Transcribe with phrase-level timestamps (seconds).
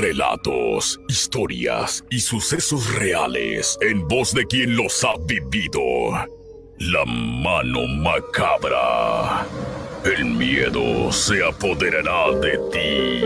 [0.00, 5.82] Relatos, historias y sucesos reales en voz de quien los ha vivido.
[6.78, 9.46] La mano macabra.
[10.02, 13.20] El miedo se apoderará de ti.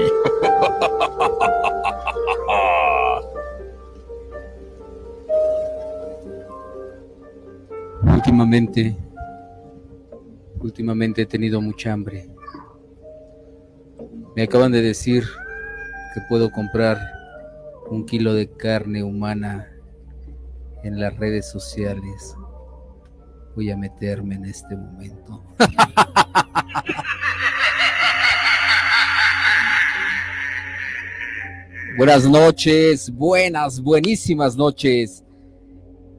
[8.03, 8.97] Últimamente,
[10.59, 12.29] últimamente he tenido mucha hambre.
[14.35, 15.25] Me acaban de decir
[16.15, 16.97] que puedo comprar
[17.91, 19.69] un kilo de carne humana
[20.85, 22.37] en las redes sociales.
[23.57, 25.43] Voy a meterme en este momento.
[31.97, 35.25] Buenas noches, buenas, buenísimas noches.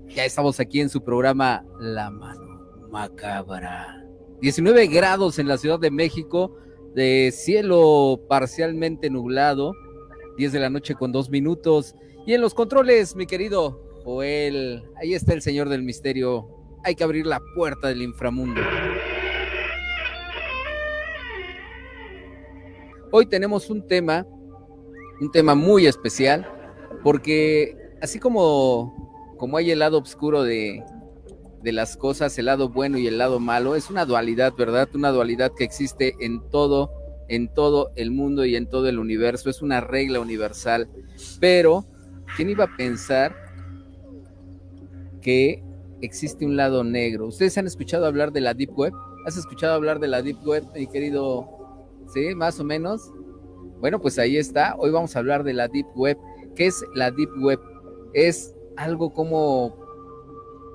[0.07, 4.01] Ya estamos aquí en su programa La Mano Macabra.
[4.39, 6.55] 19 grados en la Ciudad de México,
[6.93, 9.73] de cielo parcialmente nublado,
[10.37, 11.95] 10 de la noche con dos minutos.
[12.25, 16.47] Y en los controles, mi querido Joel, ahí está el Señor del Misterio.
[16.83, 18.61] Hay que abrir la puerta del inframundo.
[23.11, 24.25] Hoy tenemos un tema,
[25.21, 26.47] un tema muy especial,
[27.03, 29.05] porque así como
[29.37, 30.83] como hay el lado oscuro de,
[31.61, 34.87] de las cosas, el lado bueno y el lado malo, es una dualidad, ¿verdad?
[34.93, 36.91] Una dualidad que existe en todo,
[37.27, 40.87] en todo el mundo y en todo el universo, es una regla universal.
[41.39, 41.85] Pero,
[42.35, 43.35] ¿quién iba a pensar
[45.21, 45.63] que
[46.01, 47.27] existe un lado negro?
[47.27, 48.93] ¿Ustedes han escuchado hablar de la Deep Web?
[49.25, 51.49] ¿Has escuchado hablar de la Deep Web, mi querido?
[52.13, 52.35] ¿Sí?
[52.35, 53.11] Más o menos.
[53.79, 54.75] Bueno, pues ahí está.
[54.77, 56.17] Hoy vamos a hablar de la Deep Web.
[56.55, 57.59] ¿Qué es la Deep Web?
[58.13, 59.75] Es algo como,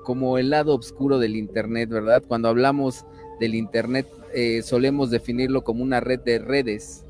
[0.03, 2.23] como el lado oscuro del Internet, ¿verdad?
[2.27, 3.05] Cuando hablamos
[3.39, 7.05] del Internet eh, solemos definirlo como una red de redes,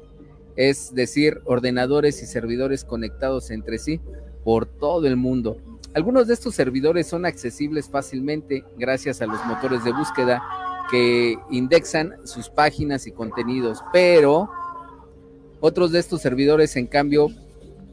[0.55, 4.01] es decir, ordenadores y servidores conectados entre sí
[4.43, 5.57] por todo el mundo.
[5.93, 10.41] Algunos de estos servidores son accesibles fácilmente gracias a los motores de búsqueda
[10.89, 14.49] que indexan sus páginas y contenidos, pero
[15.59, 17.27] otros de estos servidores, en cambio,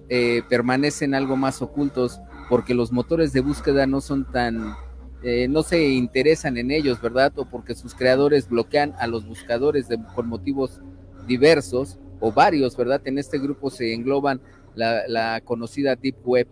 [0.08, 2.18] eh, permanecen algo más ocultos
[2.48, 4.74] porque los motores de búsqueda no son tan,
[5.22, 7.32] eh, no se interesan en ellos, ¿verdad?
[7.36, 10.80] O porque sus creadores bloquean a los buscadores de, por motivos
[11.26, 13.00] diversos o varios, ¿verdad?
[13.04, 14.40] En este grupo se engloban
[14.74, 16.48] la, conocida Deep Web.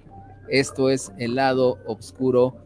[0.48, 2.56] Esto es el lado oscuro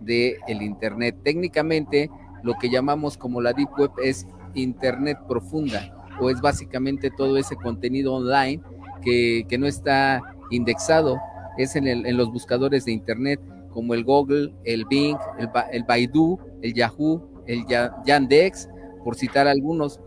[0.00, 1.16] del el Internet.
[1.22, 2.10] Técnicamente,
[2.42, 7.56] lo que llamamos como la Deep Web es Internet profunda o es básicamente todo ese
[7.56, 8.62] contenido online
[9.02, 11.18] que, que no está indexado
[11.56, 13.40] es en, los buscadores de Internet
[13.72, 17.64] como el Google, el Bing, el, Baidu, el Yahoo, el
[18.04, 18.68] Yandex,
[19.04, 20.00] por citar algunos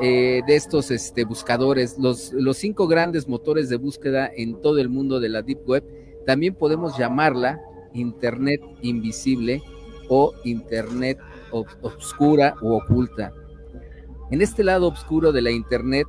[0.00, 4.88] eh, de estos este, buscadores, los, los cinco grandes motores de búsqueda en todo el
[4.88, 5.84] mundo de la Deep Web,
[6.26, 7.60] también podemos llamarla
[7.92, 9.62] Internet invisible
[10.08, 11.18] o Internet
[11.82, 13.32] obscura o oculta.
[14.30, 16.06] En este lado oscuro de la Internet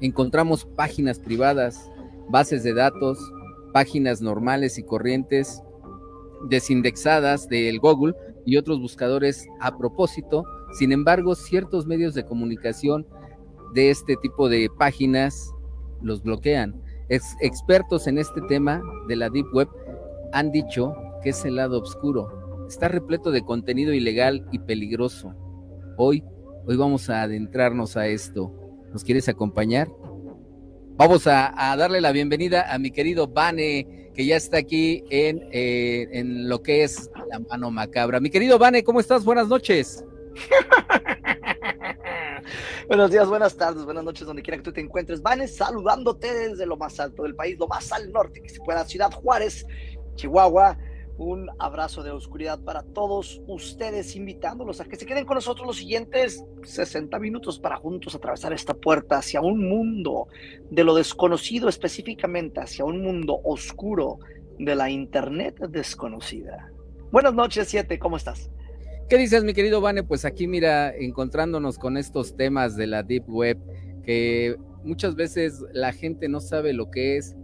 [0.00, 1.90] encontramos páginas privadas,
[2.28, 3.18] bases de datos,
[3.72, 5.62] páginas normales y corrientes
[6.48, 8.14] desindexadas del Google
[8.44, 10.44] y otros buscadores a propósito.
[10.78, 13.06] Sin embargo, ciertos medios de comunicación
[13.74, 15.52] de este tipo de páginas
[16.02, 16.80] los bloquean.
[17.08, 19.68] expertos en este tema de la Deep Web
[20.32, 22.64] han dicho que es el lado oscuro.
[22.68, 25.34] Está repleto de contenido ilegal y peligroso.
[25.96, 26.24] Hoy,
[26.66, 28.52] hoy vamos a adentrarnos a esto.
[28.92, 29.88] ¿Nos quieres acompañar?
[30.96, 36.08] Vamos a, darle la bienvenida a mi querido Vane, que ya está aquí en, eh,
[36.12, 38.18] en lo que es la mano macabra.
[38.18, 39.24] Mi querido Vane, ¿cómo estás?
[39.24, 40.02] Buenas noches.
[42.88, 45.20] Buenos días, buenas tardes, buenas noches, donde quiera que tú te encuentres.
[45.20, 48.84] Vane, saludándote desde lo más alto del país, lo más al norte que se pueda,
[48.84, 49.66] Ciudad Juárez,
[50.14, 50.78] Chihuahua.
[51.18, 55.78] Un abrazo de oscuridad para todos ustedes, invitándolos a que se queden con nosotros los
[55.78, 60.28] siguientes 60 minutos para juntos atravesar esta puerta hacia un mundo
[60.70, 64.18] de lo desconocido, específicamente hacia un mundo oscuro
[64.58, 66.70] de la Internet desconocida.
[67.10, 68.50] Buenas noches, Siete, ¿cómo estás?
[69.08, 70.02] ¿Qué dices, mi querido Vane?
[70.02, 73.58] Pues aquí, mira, encontrándonos con estos temas de la Deep Web,
[74.04, 77.36] que muchas veces la gente no sabe lo que es,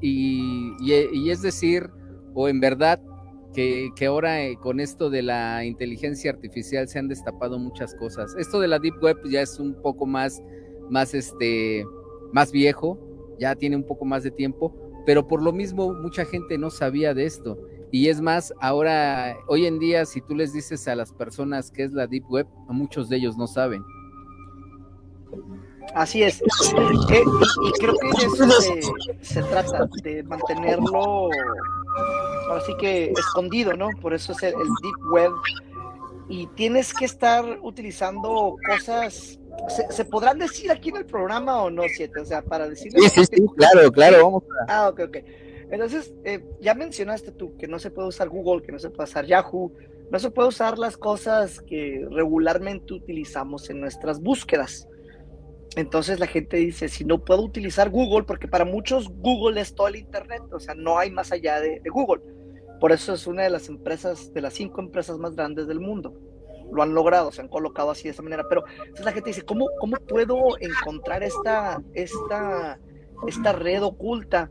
[0.00, 1.90] y, y es decir,
[2.34, 3.00] o en verdad
[3.94, 8.36] que, ahora eh, con esto de la inteligencia artificial se han destapado muchas cosas.
[8.38, 10.40] Esto de la Deep Web ya es un poco más,
[10.90, 11.84] más, este,
[12.32, 12.98] más viejo,
[13.40, 14.72] ya tiene un poco más de tiempo,
[15.04, 17.58] pero por lo mismo mucha gente no sabía de esto.
[17.90, 21.82] Y es más, ahora, hoy en día, si tú les dices a las personas qué
[21.82, 23.82] es la Deep Web, muchos de ellos no saben.
[25.94, 26.40] Así es.
[26.40, 26.44] Eh,
[27.10, 28.50] y, creo que eso
[29.22, 31.30] se, trata, de mantenerlo
[32.52, 33.88] así que escondido, ¿no?
[34.00, 35.32] Por eso es el, Deep Web.
[36.30, 39.38] Y tienes que estar utilizando cosas
[39.90, 42.20] ¿Se, podrán decir aquí en el programa o no, Siete?
[42.20, 42.92] O sea, para decir.
[42.92, 45.16] Sí, sí, sí, claro, claro, vamos Ah, ok, ok.
[45.70, 49.08] Entonces, eh, ya mencionaste tú que no se puede usar Google, que no se puede
[49.08, 49.72] usar Yahoo,
[50.10, 54.87] no se puede usar las cosas que regularmente utilizamos en nuestras búsquedas.
[55.76, 59.88] Entonces la gente dice, si no puedo utilizar Google, porque para muchos Google es todo
[59.88, 62.22] el Internet, o sea, no hay más allá de, Google.
[62.80, 66.14] Por eso es una de las empresas, de las cinco empresas más grandes del mundo
[66.70, 69.40] lo han logrado, se han colocado así de esa manera, pero entonces la gente dice,
[69.40, 72.78] ¿cómo, cómo puedo encontrar esta, esta,
[73.26, 74.50] esta red oculta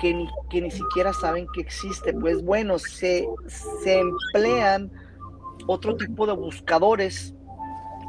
[0.00, 2.14] que ni, que ni siquiera saben que existe?
[2.14, 3.28] Pues bueno, se,
[3.82, 4.90] se emplean
[5.66, 7.34] otro tipo de buscadores,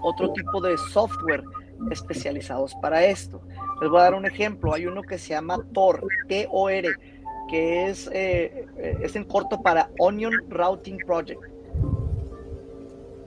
[0.02, 1.44] otro tipo de software
[1.90, 3.42] especializados para esto.
[3.82, 6.90] Les voy a dar un ejemplo, hay uno que se llama Tor, T-O-R,
[7.50, 8.66] que es, eh,
[9.02, 11.42] es en corto para Onion Routing Project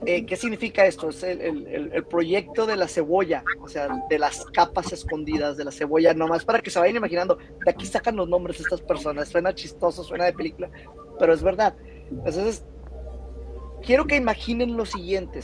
[0.05, 1.09] eh, ¿Qué significa esto?
[1.09, 6.13] Es el, proyecto de la cebolla, o sea, de las capas escondidas de la cebolla,
[6.13, 7.37] nomás para que se vayan imaginando.
[7.65, 9.29] De aquí sacan los nombres de estas personas.
[9.29, 10.69] Suena chistoso, suena de película,
[11.17, 11.75] pero es verdad.
[12.11, 12.63] Entonces,
[13.81, 15.41] quiero que imaginen lo siguiente.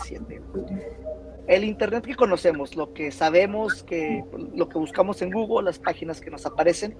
[1.48, 4.24] El Internet que conocemos, lo que sabemos, que
[4.54, 6.98] lo que buscamos en Google, las páginas que nos aparecen,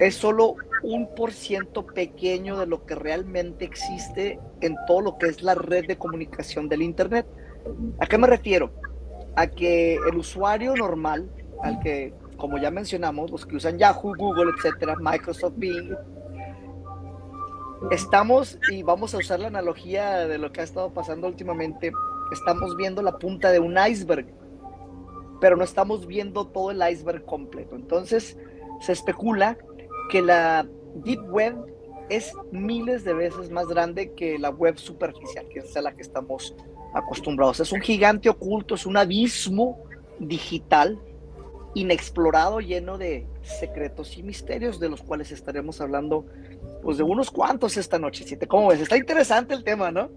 [0.00, 5.26] es solo un por ciento pequeño de lo que realmente existe en todo lo que
[5.26, 7.26] es la red de comunicación del Internet.
[8.00, 8.72] ¿A qué me refiero?
[9.36, 11.30] A que el usuario normal,
[11.62, 15.94] al que, como ya mencionamos, los que usan Yahoo, Google, etcétera, Microsoft Bing,
[17.90, 21.92] estamos, y vamos a usar la analogía de lo que ha estado pasando últimamente,
[22.32, 24.26] estamos viendo la punta de un iceberg,
[25.40, 27.76] pero no estamos viendo todo el iceberg completo.
[27.76, 28.36] Entonces,
[28.80, 29.58] se especula
[30.10, 31.56] que la Deep Web
[32.08, 36.02] es miles de veces más grande que la web superficial, que es a la que
[36.02, 36.54] estamos
[36.94, 37.60] acostumbrados.
[37.60, 39.82] Es un gigante oculto, es un abismo
[40.18, 41.00] digital
[41.74, 46.26] inexplorado, lleno de secretos y misterios de los cuales estaremos hablando,
[46.82, 48.24] pues de unos cuantos esta noche.
[48.46, 48.80] ¿Cómo ves?
[48.80, 50.10] Está interesante el tema, ¿no?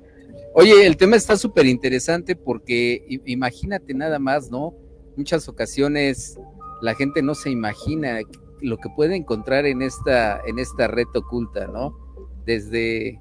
[0.58, 4.74] Oye, el tema está súper interesante porque imagínate nada más, ¿no?
[5.18, 6.40] Muchas ocasiones
[6.82, 8.20] la gente no se imagina
[8.62, 11.98] lo que puede encontrar en esta, en esta red oculta, ¿no?
[12.46, 13.20] Desde,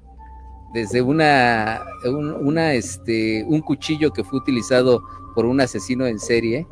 [0.73, 5.03] desde una, una, este, un cuchillo que fue utilizado
[5.35, 6.65] por un asesino en serie,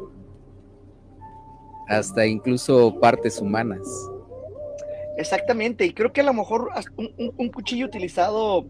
[1.89, 3.81] hasta incluso partes humanas.
[5.17, 8.65] Exactamente, y creo que a lo mejor un, cuchillo utilizado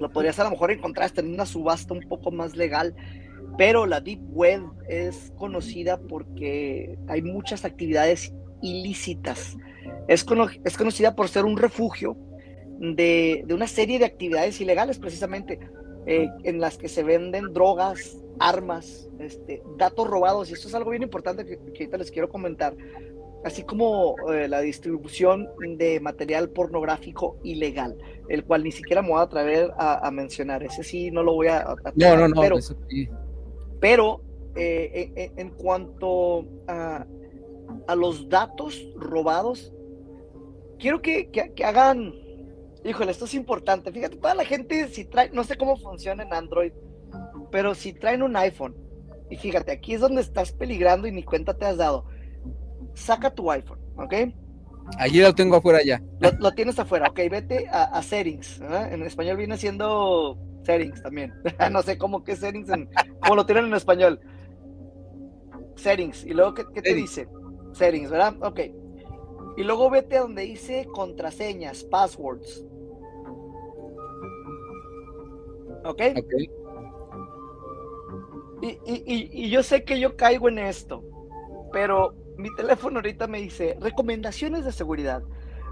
[0.00, 2.94] lo podrías a lo mejor encontrar hasta en una subasta un poco más legal,
[3.56, 8.32] pero la Deep Web es conocida porque hay muchas actividades
[8.62, 9.56] ilícitas.
[10.08, 10.26] Es,
[10.64, 12.16] es conocida por ser un refugio
[12.78, 15.60] de, una serie de actividades ilegales, precisamente,
[16.06, 20.90] eh, en las que se venden drogas, armas, este, datos robados, y esto es algo
[20.90, 22.74] bien importante que, ahorita les quiero comentar,
[23.44, 27.96] así como eh, la distribución de material pornográfico ilegal,
[28.28, 31.48] el cual ni siquiera me voy a atrever a, mencionar, ese sí no lo voy
[31.48, 31.74] a...
[31.94, 32.56] no, no, no, pero,
[33.80, 34.20] pero
[34.56, 37.06] eh, en cuanto a
[37.86, 39.72] a los datos robados,
[40.78, 41.30] quiero que,
[41.64, 42.14] hagan,
[42.84, 43.92] híjole, esto es importante.
[43.92, 46.72] Fíjate, toda la gente, si trae, no sé cómo funciona en Android,
[47.50, 48.74] pero si traen un iPhone,
[49.30, 52.06] y fíjate, aquí es donde estás peligrando y ni cuenta te has dado.
[52.94, 54.14] Saca tu iPhone, ¿ok?
[54.98, 56.02] Allí lo tengo afuera ya.
[56.38, 58.60] Lo, tienes afuera, ok, vete a, settings.
[58.60, 61.32] En español viene siendo settings también.
[61.72, 62.88] no sé cómo que settings, en,
[63.20, 64.20] cómo lo tienen en español.
[65.76, 66.24] Settings.
[66.24, 67.28] Y luego, ¿qué, te dice?
[67.72, 68.34] Settings, ¿verdad?
[68.42, 68.60] Ok.
[69.56, 72.64] Y luego vete a donde dice contraseñas, passwords.
[75.84, 76.02] ¿Ok?
[76.16, 76.34] Ok.
[78.62, 81.04] Y, y, yo sé que yo caigo en esto,
[81.70, 85.22] pero mi teléfono ahorita me dice recomendaciones de seguridad.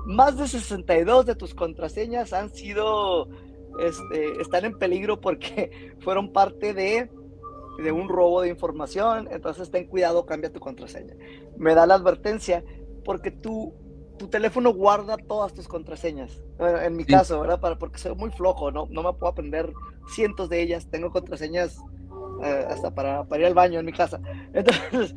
[0.05, 3.29] Más de 62 de tus contraseñas han sido,
[3.79, 7.11] este, están en peligro porque fueron parte de
[7.79, 11.15] de un robo de información, entonces ten cuidado, cambia tu contraseña.
[11.57, 12.65] Me da la advertencia
[13.05, 13.75] porque tu,
[14.19, 16.43] tu teléfono guarda todas tus contraseñas.
[16.59, 17.61] en mi caso, ¿verdad?
[17.61, 18.87] Para, porque soy muy flojo, ¿no?
[18.91, 19.73] No me puedo aprender
[20.09, 20.87] cientos de ellas.
[20.91, 21.79] Tengo contraseñas
[22.45, 24.21] eh, hasta para, para, ir al baño en mi casa.
[24.53, 25.15] Entonces,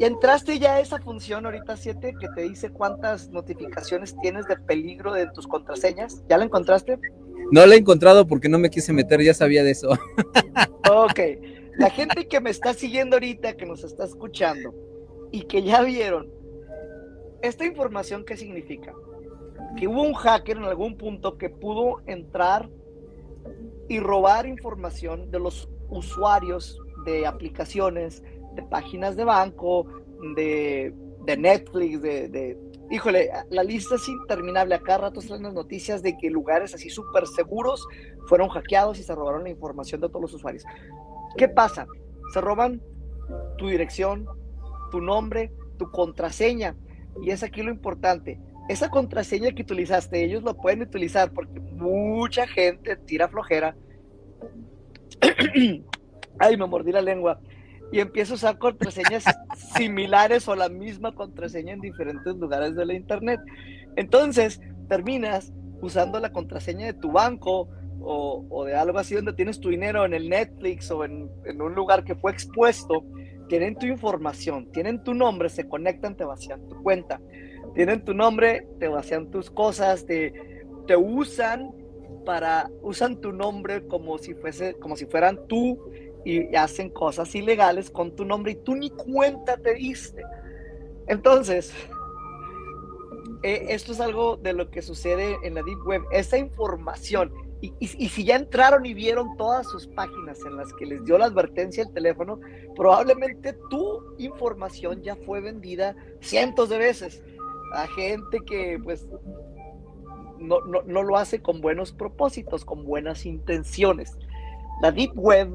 [0.00, 4.56] ¿y entraste ya a esa función ahorita 7 que te dice cuántas notificaciones tienes de
[4.56, 6.24] peligro de tus contraseñas?
[6.26, 6.98] ¿Ya la encontraste?
[7.52, 9.90] No la he encontrado porque no me quise meter, ya sabía de eso.
[10.90, 11.20] Ok,
[11.76, 14.74] la gente que me está siguiendo ahorita, que nos está escuchando
[15.30, 16.28] y que ya vieron,
[17.42, 18.92] ¿esta información qué significa?
[19.76, 22.68] Que hubo un hacker en algún punto que pudo entrar
[23.88, 28.22] y robar información de los usuarios de aplicaciones,
[28.54, 29.86] de páginas de banco,
[30.34, 30.94] de,
[31.38, 32.58] Netflix, de,
[32.90, 34.74] Híjole, la lista es interminable.
[34.74, 37.86] Acá rato salen las noticias de que lugares así súper seguros
[38.26, 40.64] fueron hackeados y se robaron la información de todos los usuarios.
[41.36, 41.86] ¿Qué pasa?
[42.32, 42.82] Se roban
[43.58, 44.26] tu dirección,
[44.90, 46.74] tu nombre, tu contraseña.
[47.22, 48.40] Y es aquí lo importante.
[48.68, 53.76] Esa contraseña que utilizaste, ellos lo pueden utilizar porque mucha gente tira flojera.
[56.40, 57.40] Ay, me mordí la lengua
[57.92, 59.24] y empiezo a usar contraseñas
[59.76, 63.40] similares o la misma contraseña en diferentes lugares de la internet.
[63.96, 67.68] Entonces, terminas usando la contraseña de tu banco
[68.02, 71.30] o, de algo así donde tienes tu dinero en el Netflix o en,
[71.60, 73.04] un lugar que fue expuesto,
[73.48, 77.20] tienen tu información, tienen tu nombre, se conectan, te vacían tu cuenta.
[77.74, 80.32] Tienen tu nombre, te vacían tus cosas, te,
[80.86, 81.72] te usan
[82.24, 85.78] para, usan tu nombre como si fuese, como si fueran tú
[86.24, 90.22] y hacen cosas ilegales con tu nombre y tú ni cuenta te diste.
[91.06, 91.72] Entonces,
[93.42, 96.02] eh, esto es algo de lo que sucede en la Deep Web.
[96.12, 100.86] Esa información, y, y, si ya entraron y vieron todas sus páginas en las que
[100.86, 102.40] les dio la advertencia el teléfono,
[102.74, 107.22] probablemente tu información ya fue vendida cientos de veces
[107.72, 109.06] a gente que pues
[110.38, 114.16] no, no, no lo hace con buenos propósitos, con buenas intenciones.
[114.80, 115.54] La Deep Web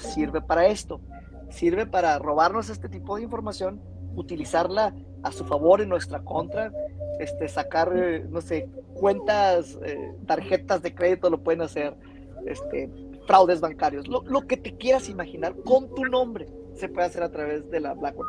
[0.00, 1.00] sirve para esto.
[1.50, 3.80] Sirve para robarnos este tipo de información,
[4.14, 6.72] utilizarla a su favor en nuestra contra,
[7.18, 11.94] este, sacar, eh, no sé, cuentas, eh, tarjetas de crédito lo pueden hacer,
[12.46, 12.90] este,
[13.26, 17.30] fraudes bancarios, lo, lo, que te quieras imaginar con tu nombre se puede hacer a
[17.30, 18.28] través de la Blackwell.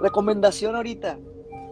[0.00, 1.18] Recomendación ahorita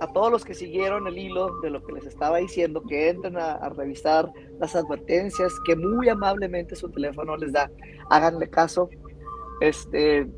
[0.00, 3.36] a todos los que siguieron el hilo de lo que les estaba diciendo, que entren
[3.36, 7.70] a, a revisar las advertencias que muy amablemente su teléfono les da.
[8.08, 8.88] Háganle caso,
[9.60, 10.28] este.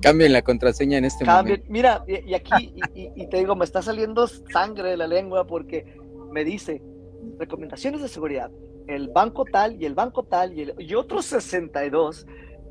[0.00, 1.64] Cambien la contraseña en este momento.
[1.68, 5.96] Mira, y, aquí, y, te digo, me está saliendo sangre de la lengua porque
[6.30, 6.80] me dice
[7.38, 8.50] recomendaciones de seguridad,
[8.86, 12.26] el banco tal y el banco tal y, y otros 62,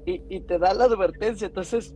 [0.06, 1.48] y, y te da la advertencia.
[1.48, 1.94] Entonces,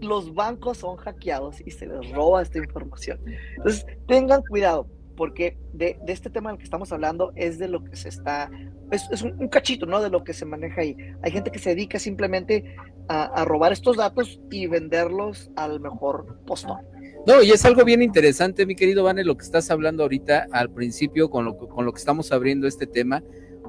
[0.00, 3.20] los bancos son hackeados y se les roba esta información.
[3.56, 7.82] Entonces, tengan cuidado, porque de, de, este tema del que estamos hablando es de lo
[7.84, 8.50] que se está
[8.92, 10.00] es, un, cachito, ¿no?
[10.00, 10.96] De lo que se maneja ahí.
[11.22, 12.76] Hay gente que se dedica simplemente
[13.08, 16.78] a, robar estos datos y venderlos al mejor postor.
[17.26, 20.70] No, y es algo bien interesante, mi querido Vane, lo que estás hablando ahorita al
[20.70, 23.22] principio con lo, con lo que estamos abriendo este tema,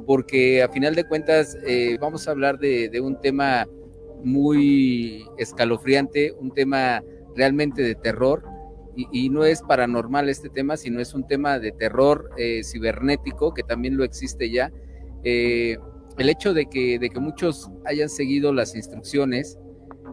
[0.07, 3.67] porque a final de cuentas eh, vamos a hablar de, un tema
[4.23, 7.03] muy escalofriante, un tema
[7.35, 8.43] realmente de terror,
[8.95, 13.63] y, no es paranormal este tema, sino es un tema de terror eh, cibernético, que
[13.63, 14.71] también lo existe ya,
[15.23, 15.77] eh,
[16.17, 19.57] el hecho de que, de que muchos hayan seguido las instrucciones,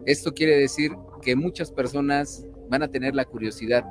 [0.05, 0.91] esto quiere decir
[1.21, 3.83] que muchas personas van a tener la curiosidad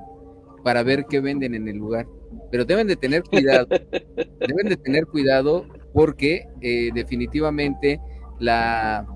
[0.65, 2.07] para ver qué venden en el lugar.
[2.51, 3.67] Pero deben de tener cuidado,
[4.47, 8.01] deben de tener cuidado porque eh, definitivamente
[8.39, 9.07] la,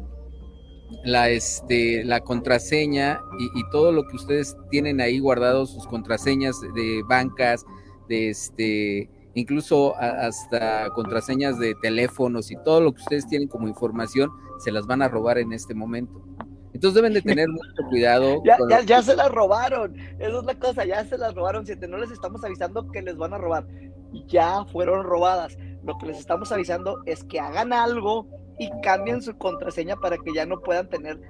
[1.04, 6.60] la, este, la contraseña y, y, todo lo que ustedes tienen ahí guardado, sus contraseñas
[6.74, 7.64] de bancas,
[8.08, 14.30] de este, incluso hasta contraseñas de teléfonos y todo lo que ustedes tienen como información,
[14.58, 16.22] se las van a robar en este momento.
[16.72, 18.42] Entonces deben de tener mucho cuidado.
[18.44, 21.74] ya, ya, ya, se las robaron, esa es la cosa, ya se las robaron, si
[21.76, 23.66] no les estamos avisando que les van a robar,
[24.26, 25.56] ya fueron robadas.
[25.84, 28.26] Lo que les estamos avisando es que hagan algo
[28.58, 31.20] y cambien su contraseña para que ya no puedan tener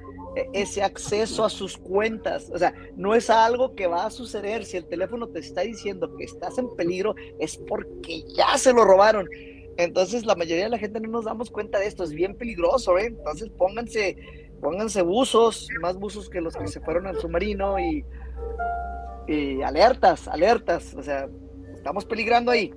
[0.53, 2.51] ese acceso a sus cuentas.
[2.53, 4.65] O sea, no es algo que va a suceder.
[4.65, 8.85] Si el teléfono te está diciendo que estás en peligro, es porque ya se lo
[8.85, 9.29] robaron.
[9.77, 12.05] Entonces, la mayoría de la gente no nos damos cuenta de esto.
[12.05, 13.07] Es bien peligroso, ¿eh?
[13.07, 14.17] Entonces, pónganse,
[14.61, 18.05] pónganse buzos, más buzos que los que se fueron al submarino y,
[19.27, 20.95] y alertas, alertas.
[20.95, 21.29] O sea,
[21.75, 22.73] estamos peligrando ahí.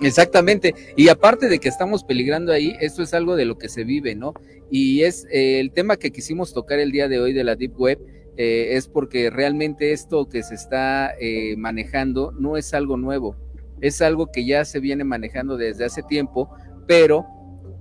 [0.00, 0.74] Exactamente.
[0.96, 4.14] Y aparte de que estamos peligrando ahí, esto es algo de lo que se vive,
[4.14, 4.34] ¿no?
[4.70, 7.78] Y es eh, el tema que quisimos tocar el día de hoy de la Deep
[7.78, 7.98] Web,
[8.36, 13.36] eh, es porque realmente esto que se está eh, manejando no es algo nuevo,
[13.80, 16.50] es algo que ya se viene manejando desde hace tiempo,
[16.86, 17.24] pero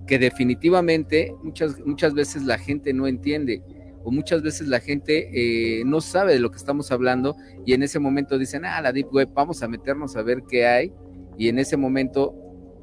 [0.08, 3.62] que definitivamente muchas, muchas veces la gente no entiende
[4.06, 7.84] o muchas veces la gente eh, no sabe de lo que estamos hablando y en
[7.84, 10.94] ese momento dicen, ah, la Deep Web, vamos a meternos a ver qué hay
[11.38, 12.34] y en ese momento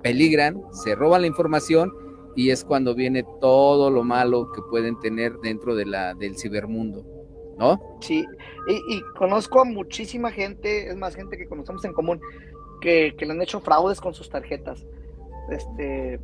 [0.03, 1.93] peligran, se roban la información
[2.35, 7.05] y es cuando viene todo lo malo que pueden tener dentro de la, del cibermundo,
[7.59, 7.99] ¿no?
[8.01, 8.25] Sí,
[8.69, 12.21] y, conozco a muchísima gente, es más gente que conocemos en común,
[12.81, 14.87] que, que le han hecho fraudes con sus tarjetas.
[15.51, 16.19] Este,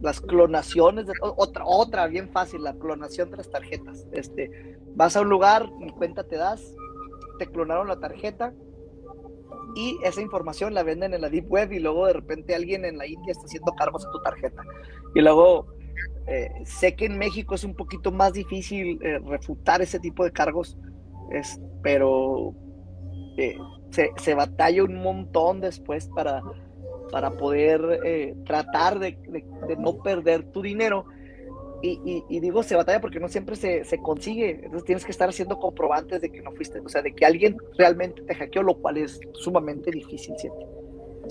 [0.00, 4.06] las clonaciones, de, otra, otra bien fácil, la clonación de las tarjetas.
[4.12, 6.74] Este, vas a un lugar, ni cuenta te das,
[7.38, 8.52] te clonaron la tarjeta
[9.78, 12.98] y esa información la venden en la Deep Web y luego de repente alguien en
[12.98, 14.62] la India está haciendo cargos a tu tarjeta.
[15.14, 15.68] Y luego
[16.26, 20.32] eh, sé que en México es un poquito más difícil eh, refutar ese tipo de
[20.32, 20.76] cargos,
[21.30, 22.54] es, pero
[23.36, 23.56] eh,
[23.90, 26.42] se, se batalla un montón después para
[27.10, 29.18] para poder eh, tratar de,
[29.78, 31.06] no perder tu dinero.
[31.80, 36.20] Y, digo se batalla porque no siempre se, consigue, entonces tienes que estar haciendo comprobantes
[36.20, 39.20] de que no fuiste, o sea, de que alguien realmente te hackeó, lo cual es
[39.34, 40.66] sumamente difícil siempre.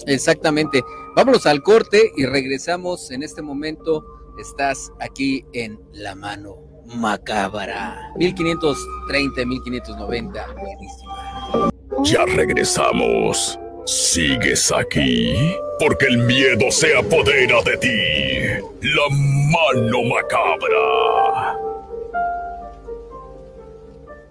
[0.06, 0.82] Exactamente.
[1.16, 4.06] Vámonos al corte y regresamos en este momento.
[4.39, 8.13] Estás aquí en La Mano Macabra.
[8.18, 10.56] 1530, 1590.
[12.04, 13.60] Ya regresamos.
[13.86, 15.34] ¿Sigues aquí?
[15.80, 18.47] Porque el miedo se apodera de ti.
[18.81, 21.57] La mano macabra.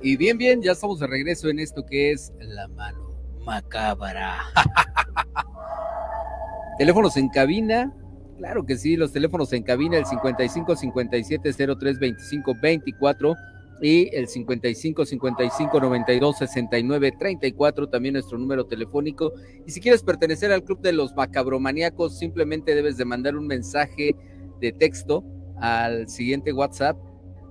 [0.02, 3.12] Y bien, bien, ya estamos de regreso en esto que es la mano
[3.44, 4.38] macabra.
[6.78, 7.92] Teléfonos en cabina.
[8.38, 13.34] Claro que sí, los teléfonos en cabina, el 55 57 03 25 24
[13.80, 19.32] y el 55 55 92 69 34, también nuestro número telefónico.
[19.66, 24.14] Y si quieres pertenecer al club de los macabromaníacos, simplemente debes de mandar un mensaje
[24.60, 25.24] de texto
[25.60, 26.96] al siguiente WhatsApp,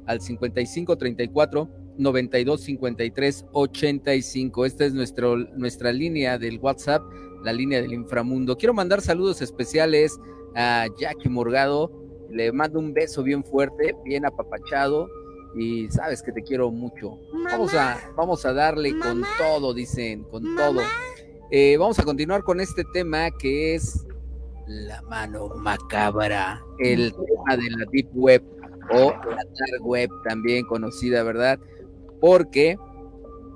[0.06, 4.66] al 55 34 92 53 85.
[4.66, 7.04] Esta es nuestro, nuestra línea del WhatsApp,
[7.44, 8.58] la línea del inframundo.
[8.58, 10.18] Quiero mandar saludos especiales
[10.56, 11.92] a Jackie Morgado.
[12.32, 15.08] Le mando un beso bien fuerte, bien apapachado
[15.56, 17.20] y sabes que te quiero mucho.
[17.44, 20.82] vamos a, vamos a darle con todo, dicen, con todo.
[21.52, 24.06] Eh, vamos a continuar con este tema que es
[24.68, 28.44] la mano macabra, el tema de la Deep Web
[28.92, 31.60] o la Dark Web también conocida, ¿verdad?
[32.20, 32.78] Porque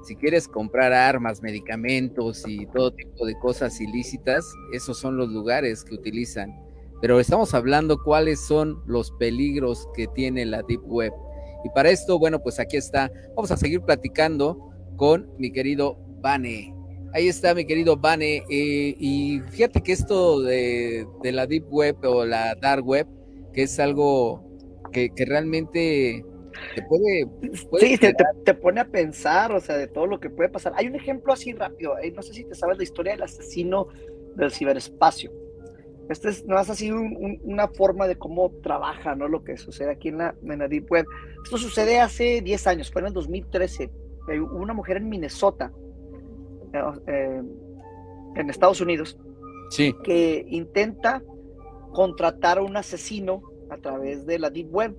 [0.04, 5.84] si quieres comprar armas, medicamentos y todo tipo de cosas ilícitas, esos son los lugares
[5.84, 6.56] que utilizan.
[7.02, 11.14] Pero estamos hablando cuáles son los peligros que tiene la Deep Web.
[11.64, 13.12] Y para esto, bueno, pues aquí está.
[13.36, 16.74] Vamos a seguir platicando con mi querido Bane.
[17.14, 18.44] Ahí está mi querido Bane.
[18.50, 23.08] Eh, y fíjate que esto de, la Deep Web o la Dark Web,
[23.54, 24.44] que es algo
[24.92, 26.24] que, realmente
[26.76, 27.26] te puede...
[27.80, 28.14] sí, te,
[28.46, 30.74] te, pone a pensar, o sea, de todo lo que puede pasar.
[30.76, 31.98] Hay un ejemplo así rápido.
[32.00, 33.88] Eh, no sé si te sabes la historia del asesino
[34.36, 35.32] del ciberespacio.
[36.10, 39.28] Esta es más así una forma de cómo trabaja, ¿no?
[39.28, 41.06] Lo que sucede aquí en la, Deep Web.
[41.44, 43.92] Esto sucede hace 10 años, fue en el 2013.
[44.42, 45.72] Hubo una mujer en Minnesota,
[47.08, 47.42] eh,
[48.36, 49.20] en Estados Unidos,
[49.70, 49.94] sí.
[50.04, 51.22] que intenta
[51.94, 54.96] contratar a un asesino a través de la Deep Web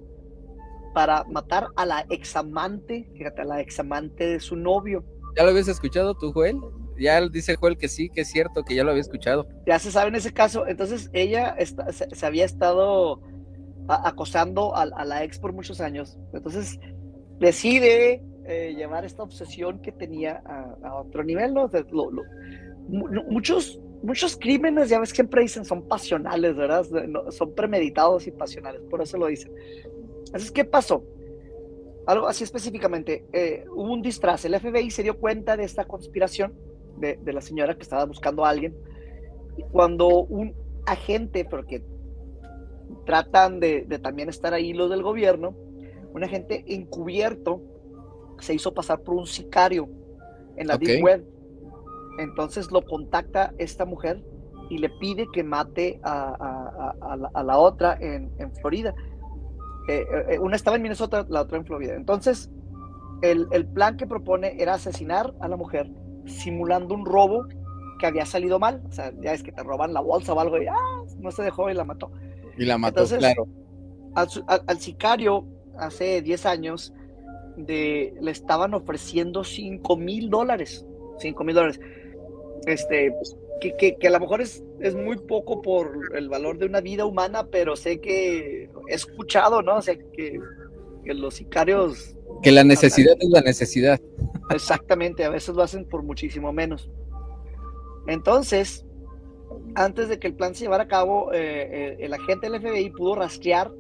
[0.95, 5.05] para matar a la examante, fíjate, a la examante de su novio.
[5.37, 6.57] ¿Ya lo habías escuchado tú, Joel?
[7.01, 9.49] Ya dice Joel que sí, que es cierto, que ya lo había escuchado.
[9.67, 10.67] Ya se sabe en ese caso.
[10.67, 11.57] Entonces ella
[11.91, 13.21] se, había estado
[13.89, 16.19] acosando a, la ex por muchos años.
[16.33, 16.79] Entonces
[17.39, 20.43] decide eh, llevar esta obsesión que tenía
[20.85, 21.55] a, otro nivel.
[22.89, 26.85] muchos, muchos crímenes, ya ves, siempre dicen, son pasionales, ¿verdad?
[27.31, 29.53] son premeditados y pasionales, por eso lo dicen.
[30.27, 31.05] Entonces, ¿qué pasó?
[32.07, 36.55] Algo así específicamente, eh, hubo un disfraz, el FBI se dio cuenta de esta conspiración
[36.99, 38.75] de, la señora que estaba buscando a alguien.
[39.73, 40.55] Cuando un
[40.87, 41.83] agente, porque
[43.07, 45.55] tratan de, también estar ahí los del gobierno,
[46.13, 47.63] un agente encubierto
[48.41, 49.89] se hizo pasar por un sicario
[50.57, 51.25] en la Deep Web.
[52.19, 54.23] Entonces lo contacta esta mujer
[54.69, 56.95] y le pide que mate a,
[57.45, 58.95] la, otra en, Florida.
[59.89, 61.95] Eh, eh, una estaba en Minnesota, la otra en Florida.
[61.95, 62.51] Entonces,
[63.23, 65.91] el, el, plan que propone era asesinar a la mujer
[66.27, 67.47] simulando un robo
[67.99, 68.83] que había salido mal.
[68.89, 70.75] O sea, ya es que te roban la bolsa o algo y ah,
[71.19, 72.11] no se dejó y la mató.
[72.57, 73.47] Y la mató, claro.
[74.15, 75.47] Al, sicario,
[75.79, 76.93] hace 10 años,
[77.57, 80.85] de, le estaban ofreciendo 5 mil dólares,
[81.19, 81.81] 5 mil dólares.
[82.67, 83.15] Este,
[83.61, 86.81] que, que, que, a lo mejor es, es muy poco por el valor de una
[86.81, 89.77] vida humana, pero sé que he escuchado, ¿no?
[89.77, 90.41] O sea, que,
[91.05, 92.17] que los sicarios...
[92.43, 94.01] Que la necesidad es la necesidad.
[94.51, 96.91] Exactamente, a veces lo hacen por muchísimo menos.
[98.07, 98.85] Entonces,
[99.75, 102.91] antes de que el plan se llevara a cabo, eh, eh, el agente del FBI
[102.91, 103.71] pudo rastrear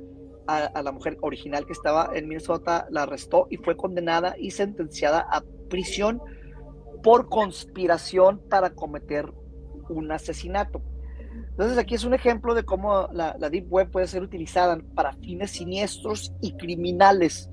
[0.46, 5.26] a, la mujer original que estaba en Minnesota, la arrestó y fue condenada y sentenciada
[5.30, 6.20] a prisión
[7.04, 9.32] por conspiración para cometer
[9.88, 10.82] un asesinato.
[11.50, 15.52] Entonces aquí es un ejemplo de cómo la Deep Web puede ser utilizada para fines
[15.52, 17.48] siniestros y criminales.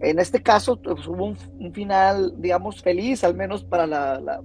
[0.00, 4.40] En este caso pues, hubo un, un, final, digamos, feliz, al menos para la, la,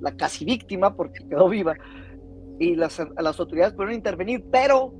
[0.00, 1.76] la, casi víctima, porque quedó viva,
[2.58, 4.94] y las, las autoridades pudieron intervenir, pero,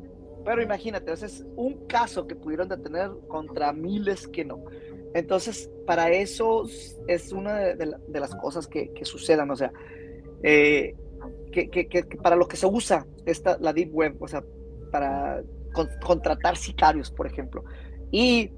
[0.45, 4.65] pero imagínate, ese es un caso que pudieron detener contra miles que no.
[5.15, 6.65] Entonces, para eso
[7.07, 9.73] es una de, de las cosas que, que, sucedan, o sea,
[10.43, 10.95] eh,
[11.53, 14.43] que, que, que, para lo que se usa esta, la Deep Web, o sea,
[14.91, 17.65] para con, contratar sicarios, por ejemplo.
[18.11, 18.51] Y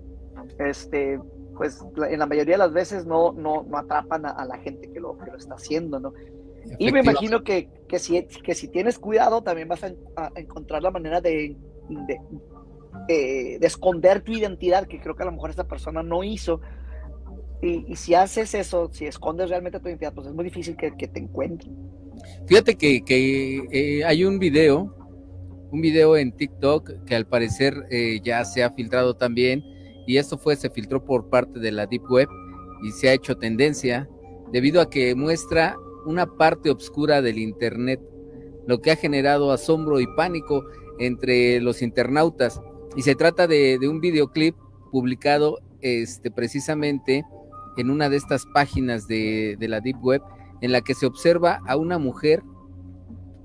[0.58, 1.20] este,
[1.56, 4.90] pues en la mayoría de las veces no, no, no atrapan a, a la gente
[4.90, 6.12] que lo, que lo está haciendo, ¿no?
[6.78, 10.82] Y me imagino que, que, si, que si tienes cuidado, también vas a, a encontrar
[10.82, 11.56] la manera de,
[11.88, 12.20] de,
[13.08, 16.60] eh, de, esconder tu identidad, que creo que a lo mejor esta persona no hizo.
[17.62, 20.96] Y, y si haces eso, si escondes realmente tu identidad, pues es muy difícil que,
[20.96, 21.74] que te encuentren.
[22.46, 24.94] Fíjate que, que eh, hay un video,
[25.70, 29.62] un video en TikTok que al parecer eh, ya se ha filtrado también
[30.10, 32.28] y esto fue, se filtró por parte de la Deep Web
[32.82, 34.08] y se ha hecho tendencia
[34.50, 38.00] debido a que muestra una parte oscura del Internet,
[38.66, 40.64] lo que ha generado asombro y pánico
[40.98, 42.60] entre los internautas.
[42.96, 44.56] Y se trata de, de un videoclip
[44.90, 47.24] publicado este, precisamente
[47.76, 50.22] en una de estas páginas de, de la Deep Web,
[50.60, 52.42] en la que se observa a una mujer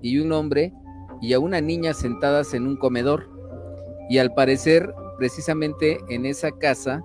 [0.02, 0.74] y un hombre
[1.22, 3.30] y a una niña sentadas en un comedor.
[4.10, 7.04] Y al parecer precisamente en esa casa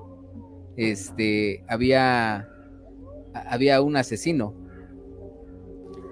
[0.76, 2.48] este, había,
[3.34, 4.54] había un asesino,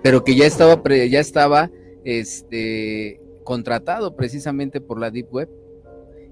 [0.03, 1.71] pero que ya estaba, ya estaba
[2.05, 5.49] este, contratado precisamente por la Deep Web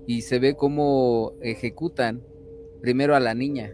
[0.06, 2.22] y se ve cómo ejecutan
[2.80, 3.72] primero a la niña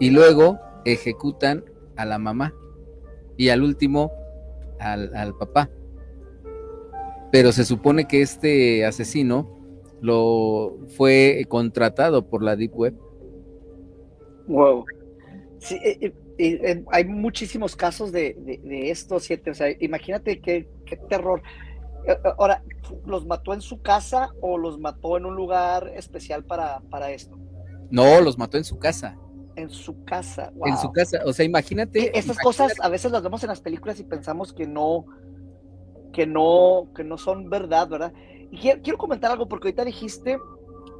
[0.00, 1.64] y luego ejecutan
[1.96, 2.54] a la mamá
[3.36, 4.12] y al último
[4.78, 5.70] al, al papá.
[7.30, 9.57] Pero se supone que este asesino
[10.00, 12.94] lo fue contratado por la Deep Web.
[14.46, 14.84] Wow.
[15.58, 19.50] Sí, eh, eh, hay muchísimos casos de, de, de, esto, siete.
[19.50, 21.42] O sea, imagínate qué, qué terror.
[22.38, 22.62] Ahora,
[23.04, 27.36] ¿los mató en su casa o los mató en un lugar especial para, para esto?
[27.90, 29.18] No, los mató en su casa.
[29.56, 30.52] En su casa.
[30.54, 30.68] Wow.
[30.68, 31.20] En su casa.
[31.26, 31.98] O sea, imagínate.
[31.98, 32.44] Estas imagínate.
[32.44, 35.04] cosas a veces las vemos en las películas y pensamos que no,
[36.12, 38.12] que no, que no son verdad, ¿verdad?
[38.50, 40.38] Y quiero, quiero comentar algo porque ahorita dijiste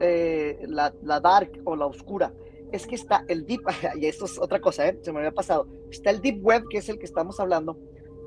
[0.01, 2.33] eh, la, la, dark o la oscura.
[2.73, 3.63] Es que está el deep,
[4.01, 4.99] y esto es otra cosa, ¿eh?
[5.03, 5.67] se me había pasado.
[5.91, 7.79] Está el deep web, que es el que estamos hablando,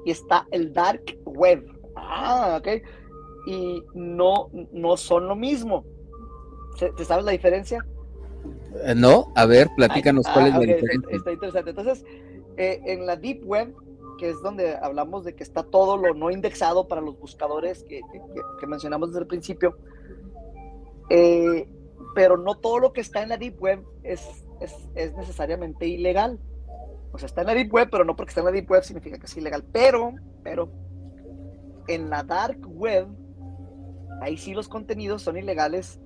[0.05, 1.65] y está el dark web.
[1.95, 2.67] Ah, ok.
[3.47, 5.85] Y no, no son lo mismo.
[6.77, 7.85] ¿Te sabes la diferencia?
[8.85, 11.15] Eh, no, a ver, platícanos Ay, cuál ah, es la okay, diferencia.
[11.15, 11.69] Está, está interesante.
[11.69, 12.05] Entonces,
[12.57, 13.73] eh, en la deep web
[14.21, 18.01] que es donde hablamos de que está todo lo no indexado para los buscadores que,
[18.59, 19.79] que, mencionamos desde el principio.
[21.09, 21.67] Eh,
[22.13, 26.39] pero no todo lo que está en la Deep Web es, es, es, necesariamente ilegal.
[27.11, 28.83] O sea, está en la Deep Web, pero no porque está en la Deep Web
[28.83, 29.63] significa que es ilegal.
[29.71, 30.69] Pero, pero,
[31.87, 33.07] en la Dark Web,
[34.21, 35.99] ahí sí los contenidos son ilegales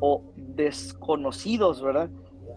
[0.00, 2.08] o desconocidos, ¿verdad?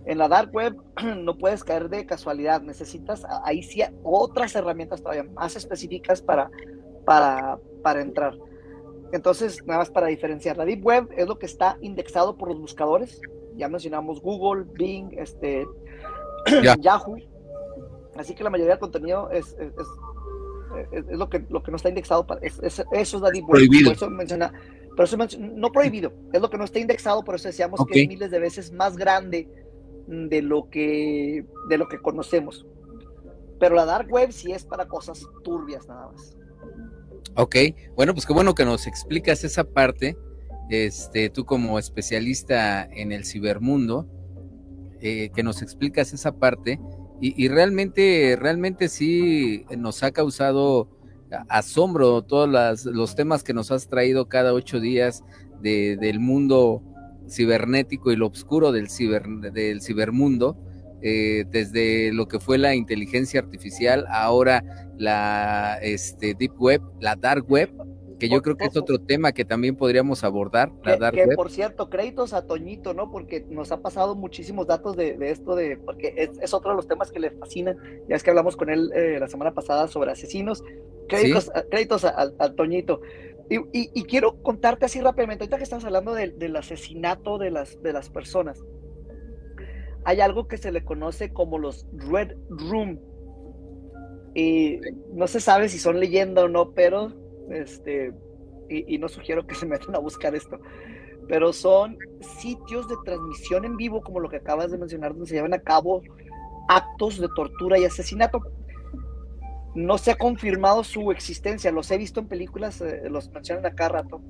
[0.06, 0.76] En la dark web
[1.18, 6.50] no puedes caer de casualidad, necesitas ahí sí otras herramientas todavía más específicas para,
[7.06, 8.36] para, para entrar.
[9.14, 12.60] Entonces, nada más para diferenciar, la Deep Web es lo que está indexado por los
[12.60, 13.22] buscadores,
[13.56, 15.68] ya mencionamos Google, Bing, este,
[16.62, 16.78] yeah.
[16.80, 17.18] Yahoo,
[18.16, 19.74] así que la mayoría del contenido es, es,
[20.94, 23.52] es, es, lo, que, lo que no está indexado, para, eso es la Deep Web.
[23.52, 23.90] Prohibido.
[23.90, 24.54] Por eso menciona,
[24.96, 27.94] por eso menciona, no prohibido, es lo que no está indexado, por eso decíamos okay.
[27.94, 29.50] que es miles de veces más grande
[30.12, 32.66] de lo que de lo que conocemos.
[33.60, 36.38] Pero la dark web sí es para cosas turbias nada más.
[37.36, 37.56] Ok,
[37.96, 40.18] bueno, pues qué bueno que nos explicas esa parte.
[40.70, 44.08] Este, tú como especialista en el cibermundo,
[45.02, 46.80] eh, que nos explicas esa parte
[47.20, 50.88] y, y, realmente, realmente sí nos ha causado
[51.50, 55.24] asombro todos los temas que nos has traído cada ocho días
[55.62, 56.82] de, del mundo
[57.30, 60.58] cibernético y lo oscuro del, ciber, del cibermundo,
[61.02, 64.64] eh, desde lo que fue la inteligencia artificial, ahora
[64.98, 67.72] la este, Deep Web, la Dark Web,
[68.22, 70.72] que yo creo que es otro tema que también podríamos abordar.
[70.84, 71.36] La Dark Web.
[71.36, 73.10] por cierto, créditos a Toñito, ¿no?
[73.10, 77.12] Porque nos ha pasado muchísimos datos de, esto, de porque es, otro de los temas
[77.12, 77.78] que le fascinan.
[78.08, 80.64] Ya es que hablamos con él eh, la semana pasada sobre asesinos.
[81.10, 83.02] Créditos, créditos a, Toñito.
[83.54, 88.10] Y, quiero contarte así rápidamente, ahorita que estamos hablando del asesinato de las, de las
[88.10, 88.64] personas
[90.04, 93.00] hay algo que se le conoce como los Red Room.
[94.34, 94.80] Y
[95.14, 97.12] no se sabe si son leyenda o no, pero
[97.52, 98.14] este,
[98.70, 100.60] y, no sugiero que se metan a buscar esto,
[101.28, 101.98] pero son
[102.40, 105.60] sitios de transmisión en vivo, como lo que acabas de mencionar, donde se llevan a
[105.60, 106.02] cabo
[106.70, 108.42] actos de tortura y asesinato.
[109.74, 113.74] No se ha confirmado su existencia, los he visto en películas, eh, los mencionan a
[113.74, 114.22] cada rato,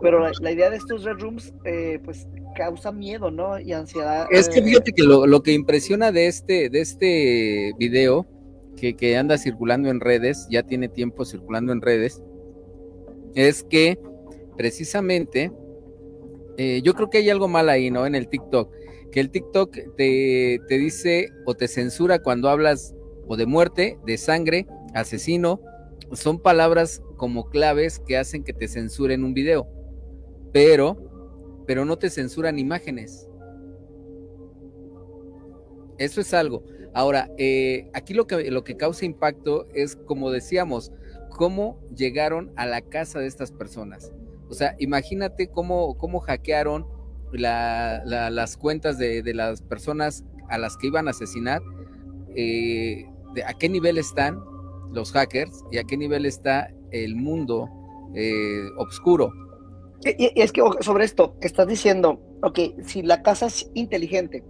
[0.00, 3.58] pero la, idea de estos Red Rooms, eh, pues causa miedo, ¿no?
[3.58, 4.26] Y ansiedad.
[4.30, 8.26] Es que eh, fíjate que lo, que impresiona de este, de este video
[8.76, 12.22] que, anda circulando en redes, ya tiene tiempo circulando en redes,
[13.34, 13.98] es que
[14.56, 15.52] precisamente
[16.56, 18.06] eh, yo creo que hay algo mal ahí, ¿no?
[18.06, 18.72] En el TikTok,
[19.10, 22.94] que el TikTok te, te dice o te censura cuando hablas
[23.26, 25.60] o de muerte, de sangre, asesino,
[26.12, 29.68] son palabras como claves que hacen que te censuren un video.
[30.52, 31.08] Pero
[31.68, 33.28] pero no te censuran imágenes.
[35.98, 36.64] Eso es algo.
[36.94, 40.92] Ahora, eh, aquí lo que, lo que causa impacto es, como decíamos,
[41.28, 44.14] cómo llegaron a la casa de estas personas.
[44.48, 46.86] O sea, imagínate cómo, cómo hackearon
[47.32, 51.60] las cuentas de, las personas a las que iban a asesinar,
[52.34, 54.42] eh, de, a qué nivel están
[54.92, 57.68] los hackers y a qué nivel está el mundo
[58.14, 59.32] eh, oscuro.
[60.04, 64.44] Y, es que sobre esto, estás diciendo, ok, si la casa es inteligente,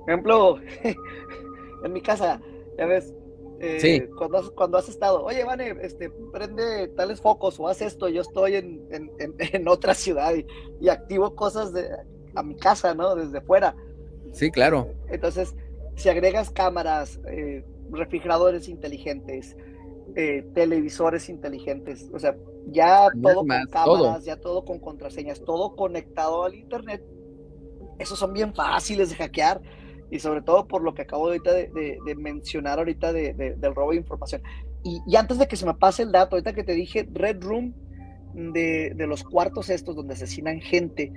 [0.00, 0.56] por ejemplo,
[1.84, 2.40] en mi casa,
[2.78, 3.14] ya ves,
[3.60, 8.08] eh, cuando, has, cuando has estado, oye, Vane, este, prende tales focos o haz esto,
[8.08, 10.32] yo estoy en, en, otra ciudad
[10.80, 11.88] y, activo cosas de,
[12.34, 13.14] a mi casa, ¿no?
[13.14, 13.74] Desde fuera.
[14.32, 14.88] Sí, claro.
[15.10, 15.54] Entonces,
[15.96, 19.56] si agregas cámaras, eh, refrigeradores inteligentes,
[20.20, 22.34] eh, televisores inteligentes, o sea,
[22.72, 27.04] ya todo con cámaras, ya todo con contraseñas, todo conectado al internet.
[28.00, 29.60] Esos son bien fáciles de hackear
[30.10, 34.42] y sobre todo por lo que acabo ahorita de, mencionar ahorita del robo de información.
[34.82, 37.72] Y, antes de que se me pase el dato, ahorita que te dije Red Room
[38.34, 41.12] de, los cuartos estos donde asesinan gente,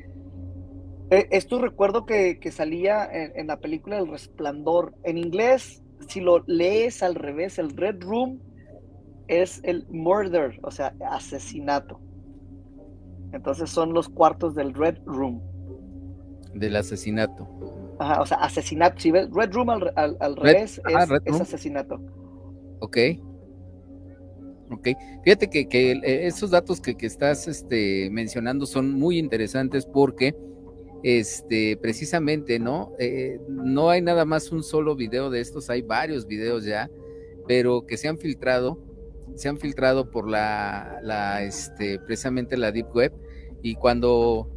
[1.09, 4.93] eh, esto recuerdo que, salía en, en, la película El Resplandor.
[5.03, 8.50] En inglés, si lo lees al revés, el Red Room
[9.31, 11.99] es el murder, o sea, asesinato.
[13.31, 15.41] Entonces son los cuartos del Red Room.
[16.53, 17.47] Del asesinato.
[17.97, 18.99] Ajá, o sea, asesinato.
[18.99, 22.01] Si ves Red Room al, revés, ah, es, asesinato.
[22.79, 22.97] Ok.
[24.69, 24.89] Ok.
[25.23, 30.35] Fíjate que, que esos datos que, que, estás este, mencionando son muy interesantes porque
[31.03, 32.93] este, precisamente, ¿no?
[32.99, 36.89] Eh, no hay nada más un solo video de estos, hay varios videos ya,
[37.47, 38.90] pero que se han filtrado
[39.35, 43.13] se han filtrado por la, la este, precisamente la Deep Web
[43.61, 44.49] y cuando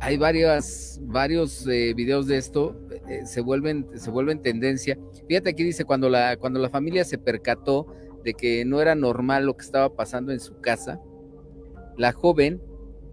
[0.00, 4.98] hay varias, varios eh, videos de esto, eh, se, vuelven, se vuelven tendencia.
[5.28, 7.86] Fíjate aquí dice, cuando la, cuando la familia se percató
[8.22, 11.00] de que no era normal lo que estaba pasando en su casa,
[11.96, 12.60] la joven,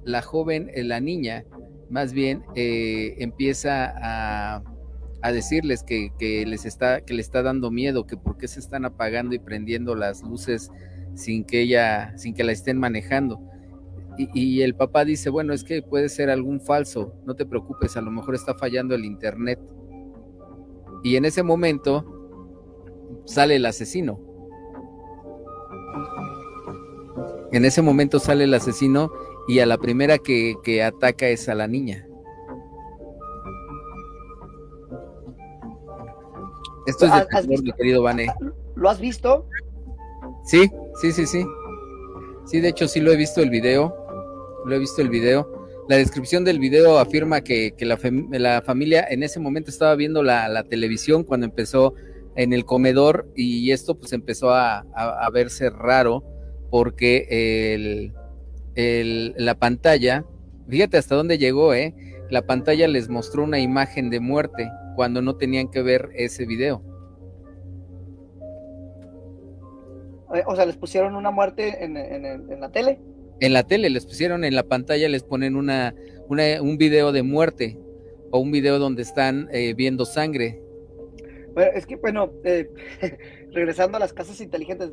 [0.03, 1.45] la joven, eh, la niña,
[1.89, 4.63] más bien, empieza a,
[5.21, 8.59] a decirles que, que, les está, que le está dando miedo, que por qué se
[8.59, 10.69] están apagando y prendiendo las luces
[11.15, 13.41] sin que ella, sin que la estén manejando.
[14.17, 18.01] Y, el papá dice, bueno, es que puede ser algún falso, no te preocupes, a
[18.01, 19.59] lo mejor está fallando el internet.
[21.03, 22.05] Y en ese momento
[23.25, 24.19] sale el asesino.
[27.51, 29.11] En ese momento sale el asesino
[29.47, 32.07] y a la primera que, ataca es a la niña.
[36.85, 38.27] Esto es de terror, mi querido Vane.
[38.75, 39.47] ¿Lo has visto?
[40.45, 40.69] Sí,
[41.01, 41.45] sí, sí, sí.
[42.45, 43.95] Sí, de hecho sí lo he visto el video.
[44.65, 45.63] Lo he visto el video.
[45.89, 51.23] La descripción del video afirma que, la, familia en ese momento estaba viendo la, televisión
[51.23, 51.93] cuando empezó
[52.35, 54.85] en el comedor y esto pues empezó a,
[55.33, 56.23] verse raro
[56.71, 58.13] porque
[58.75, 60.25] el, la pantalla,
[60.69, 61.93] fíjate hasta dónde llegó, ¿eh?
[62.29, 66.92] La pantalla les mostró una imagen de muerte cuando no tenían que ver ese video.
[70.45, 72.99] O sea, les pusieron una muerte en, en, la tele.
[73.39, 75.93] En la tele, les pusieron en la pantalla, les ponen una,
[76.27, 77.77] un video de muerte.
[78.31, 80.59] o un video donde están eh, viendo sangre.
[81.53, 82.67] Bueno, es que, bueno, eh,
[83.51, 84.91] regresando a las casas inteligentes,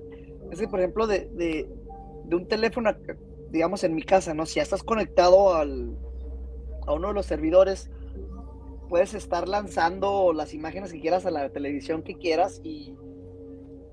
[0.51, 1.67] es que, por ejemplo, de, de,
[2.37, 2.95] un teléfono,
[3.51, 4.45] digamos, en mi casa, ¿no?
[4.45, 5.97] Si ya estás conectado al,
[6.87, 7.91] a uno de los servidores,
[8.91, 12.95] puedes estar lanzando las imágenes que quieras a la televisión que quieras y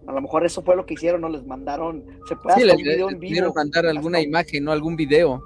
[0.07, 1.29] a lo mejor eso fue lo que hicieron, ¿no?
[1.29, 3.53] Les mandaron, se puede hacer un video en vivo.
[3.53, 4.71] mandar alguna imagen, ¿no?
[4.71, 5.43] Algún video.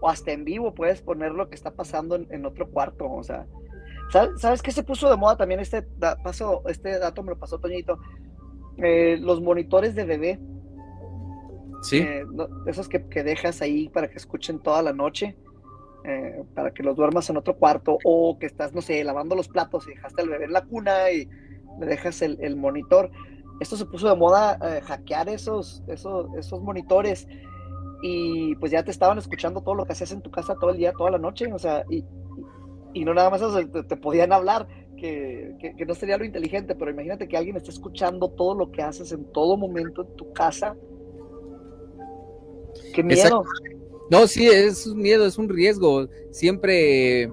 [0.00, 3.46] O hasta en vivo puedes poner lo que está pasando en, otro cuarto, o sea.
[4.36, 5.60] ¿Sabes qué se puso de moda también?
[5.60, 5.82] Este,
[6.24, 8.00] paso, este dato me lo pasó Toñito.
[8.78, 10.40] Eh, los monitores de bebé.
[11.82, 11.98] Sí.
[11.98, 12.24] Eh,
[12.66, 15.36] esos que, que, dejas ahí para que escuchen toda la noche.
[16.02, 17.98] Eh, para que los duermas en otro cuarto.
[18.02, 21.12] O que estás, no sé, lavando los platos y dejaste al bebé en la cuna
[21.12, 21.28] y
[21.78, 23.12] le dejas el, el monitor
[23.60, 27.28] esto se puso de moda eh, hackear esos, esos, esos monitores
[28.02, 30.78] y pues ya te estaban escuchando todo lo que hacías en tu casa todo el
[30.78, 32.04] día, toda la noche, o sea, y,
[32.94, 33.42] y no nada más
[33.88, 38.30] te, podían hablar, que, que, no sería lo inteligente, pero imagínate que alguien esté escuchando
[38.30, 40.76] todo lo que haces en todo momento en tu casa.
[42.94, 43.44] Qué miedo.
[44.10, 46.08] No, sí, es un miedo, es un riesgo.
[46.32, 47.30] Siempre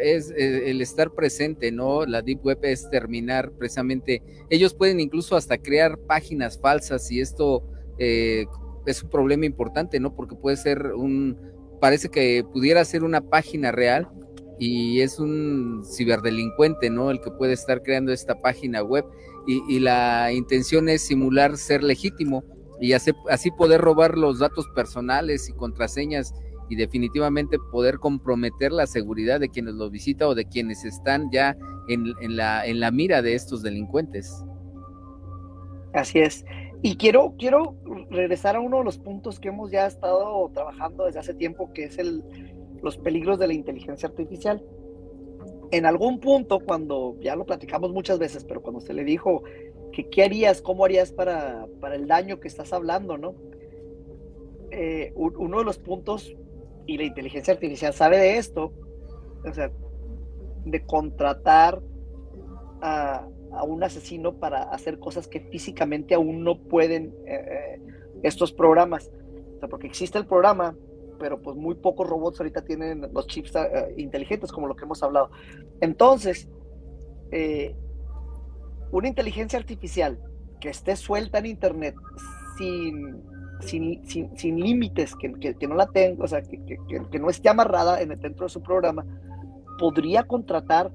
[0.00, 2.06] es eh, el estar presente, ¿no?
[2.06, 7.64] La Deep Web es terminar precisamente, ellos pueden incluso hasta crear páginas falsas y esto
[7.98, 8.46] eh,
[8.86, 10.14] es un problema importante, ¿no?
[10.14, 11.38] Porque puede ser un,
[11.80, 14.08] parece que pudiera ser una página real
[14.58, 17.10] y es un ciberdelincuente, ¿no?
[17.10, 19.04] El que puede estar creando esta página web
[19.46, 22.44] y, y la intención es simular ser legítimo
[22.80, 26.34] y así, así poder robar los datos personales y contraseñas
[26.68, 31.56] y definitivamente poder comprometer la seguridad de quienes lo visitan o de quienes están ya
[31.88, 34.44] en, la, en la mira de estos delincuentes.
[35.92, 36.44] Así es.
[36.82, 37.76] Y quiero, quiero
[38.10, 41.84] regresar a uno de los puntos que hemos ya estado trabajando desde hace tiempo, que
[41.84, 42.22] es el,
[42.82, 44.62] los peligros de la inteligencia artificial.
[45.70, 49.42] En algún punto, cuando ya lo platicamos muchas veces, pero cuando se le dijo
[49.92, 53.34] que qué harías, cómo harías para, para el daño que estás hablando, ¿no?
[54.70, 56.36] Eh, uno de los puntos
[56.86, 58.72] y la inteligencia artificial sabe de esto,
[59.44, 59.70] o sea,
[60.64, 61.80] de contratar
[62.80, 63.26] a,
[63.66, 67.80] un asesino para hacer cosas que físicamente aún no pueden eh, eh,
[68.24, 69.12] estos programas.
[69.56, 70.76] O sea, porque existe el programa,
[71.20, 75.02] pero pues muy pocos robots ahorita tienen los chips eh, inteligentes, como lo que hemos
[75.04, 75.30] hablado.
[75.80, 76.48] Entonces,
[78.90, 80.20] una inteligencia artificial
[80.60, 81.94] que esté suelta en Internet
[82.58, 83.22] sin
[83.60, 88.00] sin, sin, límites, que, que, no la tenga, o sea, que, que, no esté amarrada
[88.00, 89.06] en el, dentro de su programa,
[89.78, 90.92] podría contratar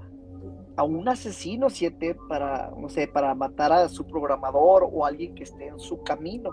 [0.76, 5.44] a un asesino siete para, no sé, para matar a su programador o alguien que
[5.44, 6.52] esté en su camino.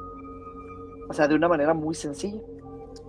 [1.09, 2.41] O sea, de una manera muy sencilla.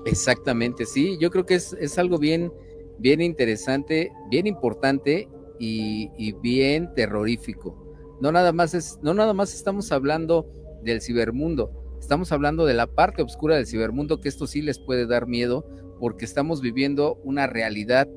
[0.06, 2.52] Exactamente, sí, yo creo que es, es algo bien,
[3.00, 5.28] bien interesante, bien importante
[5.60, 7.76] y, y, bien terrorífico.
[8.22, 10.46] No nada más es, no nada más estamos hablando
[10.84, 15.06] del cibermundo, Estamos hablando de la parte oscura del cibermundo, que esto sí les puede
[15.08, 15.66] dar miedo,
[16.00, 18.08] porque estamos viviendo una realidad,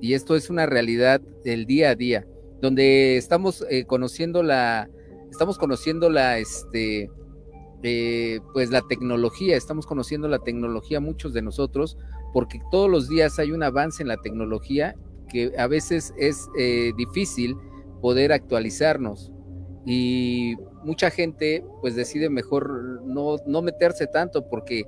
[0.00, 2.26] y esto es una realidad del día a día,
[2.60, 4.88] donde estamos eh, conociendo la,
[5.30, 7.10] estamos conociendo la, este,
[7.82, 11.98] eh, pues la tecnología, estamos conociendo la tecnología muchos de nosotros,
[12.32, 14.94] porque todos los días hay un avance en la tecnología
[15.28, 17.56] que a veces es eh, difícil
[18.00, 19.32] poder actualizarnos.
[19.88, 24.84] Y mucha gente pues decide mejor no, no meterse tanto porque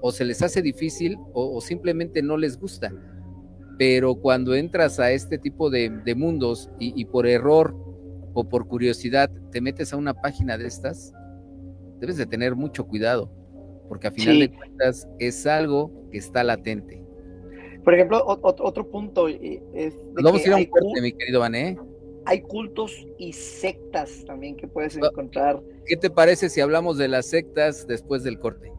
[0.00, 2.92] o se les hace difícil o, simplemente no les gusta.
[3.78, 7.74] Pero cuando entras a este tipo de, mundos y, por error
[8.34, 11.12] o por curiosidad te metes a una página de estas,
[11.98, 13.30] debes de tener mucho cuidado,
[13.88, 17.02] porque a final de cuentas es algo que está latente.
[17.82, 19.94] Por ejemplo, otro punto es...
[20.22, 21.76] Vamos a ir a un corte, mi querido Vané
[22.26, 25.60] hay cultos y sectas también que puedes encontrar.
[25.86, 28.72] ¿Qué te parece si hablamos de las sectas después del corte?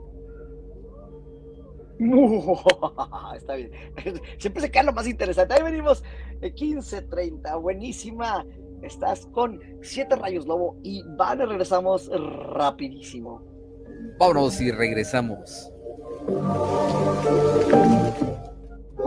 [3.36, 3.71] está bien.
[4.38, 5.53] Siempre se queda lo más interesante.
[5.53, 6.03] Ahí venimos,
[6.41, 8.45] 15.30, eh, buenísima.
[8.82, 12.09] Estás con Siete Rayos Lobo y van y regresamos
[12.53, 13.41] rapidísimo.
[14.20, 15.72] Vámonos y regresamos.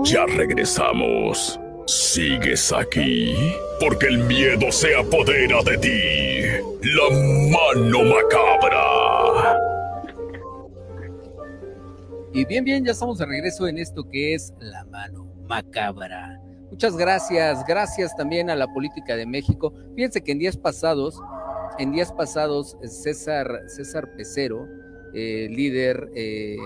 [0.04, 1.60] Ya regresamos.
[1.89, 3.34] ¿Sigues aquí?
[3.80, 6.43] Porque el miedo se apodera de ti.
[6.82, 7.09] La
[7.49, 9.59] mano macabra.
[12.34, 16.39] Y bien, bien, ya estamos de regreso en esto que es la mano macabra.
[16.70, 19.72] Muchas gracias, gracias también a la política de México.
[19.97, 21.18] Fíjense que en días pasados,
[21.78, 24.68] en días pasados, César, César Pecero,
[25.14, 26.59] eh, líder, eh,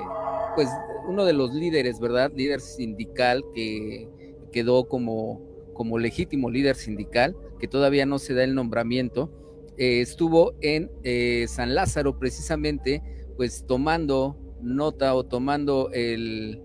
[0.56, 0.68] pues
[1.06, 2.32] uno de los líderes, ¿verdad?
[2.34, 4.08] Líder sindical que
[4.52, 5.40] quedó como,
[5.74, 9.30] como legítimo líder sindical, que todavía no se da el nombramiento,
[9.78, 13.02] eh, estuvo en eh, San Lázaro precisamente,
[13.36, 16.62] pues tomando nota o tomando el,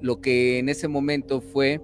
[0.00, 1.80] lo que en ese momento fue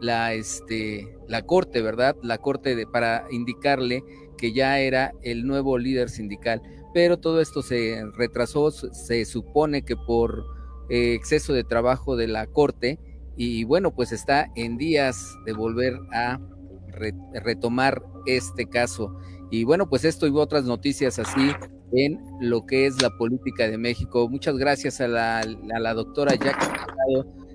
[0.00, 2.16] la, este, la corte, ¿verdad?
[2.22, 4.02] La corte de, para indicarle
[4.36, 6.60] que ya era el nuevo líder sindical.
[6.92, 10.44] Pero todo esto se retrasó, se supone que por
[10.90, 12.98] eh, exceso de trabajo de la corte,
[13.36, 16.38] y bueno, pues está en días de volver a
[17.42, 19.16] retomar este caso.
[19.50, 21.50] Y bueno, pues esto y otras noticias así
[21.92, 24.28] en lo que es la política de México.
[24.28, 26.66] Muchas gracias a la, doctora Jackie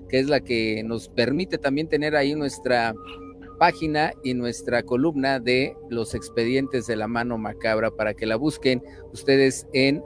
[0.08, 2.92] que es la que nos permite también tener ahí nuestra
[3.58, 8.82] página y nuestra columna de los expedientes de la mano macabra para que la busquen
[9.12, 10.02] ustedes en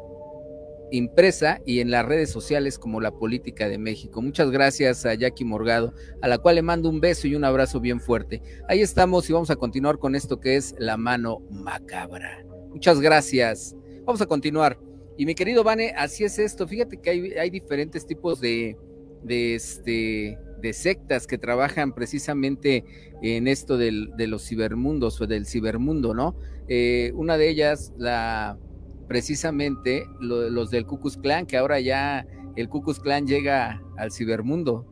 [0.96, 4.22] impresa y en las redes sociales como la política de México.
[4.22, 5.92] Muchas gracias a Jackie Morgado,
[6.22, 8.42] a la cual le mando un beso y un abrazo bien fuerte.
[8.68, 12.44] Ahí estamos y vamos a continuar con esto que es la mano macabra.
[12.70, 13.76] Muchas gracias.
[14.04, 14.78] Vamos a continuar.
[15.16, 16.66] Y mi querido Vane, así es esto.
[16.66, 18.76] Fíjate que hay, diferentes tipos de,
[19.22, 22.84] de, este, de sectas que trabajan precisamente
[23.22, 26.36] en esto del, de los cibermundos o del cibermundo, ¿no?
[26.68, 28.58] Eh, una de ellas, la
[29.06, 32.26] precisamente los del Ku Clan, que ahora ya
[32.56, 34.86] el Ku Clan llega al cibermundo.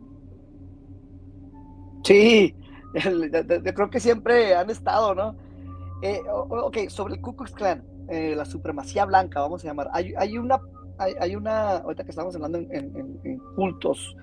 [2.05, 2.55] Sí,
[2.93, 5.37] creo que siempre han estado, ¿no?
[6.03, 10.37] Eh, ok, sobre el Ku Clan, eh, la supremacía blanca, vamos a llamar, hay, hay
[10.37, 10.61] una
[10.99, 14.17] hay, una, ahorita que estamos hablando en, cultos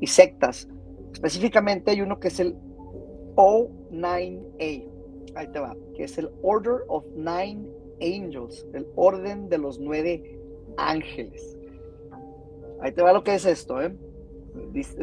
[0.00, 0.68] y sectas,
[1.12, 2.56] específicamente hay uno que es el
[3.36, 4.88] O9A,
[5.36, 7.66] ahí te va, que es el Order of Nine
[8.00, 10.38] Angels, el orden de los nueve
[10.76, 11.56] ángeles.
[12.80, 13.94] Ahí te va lo que es esto, ¿eh?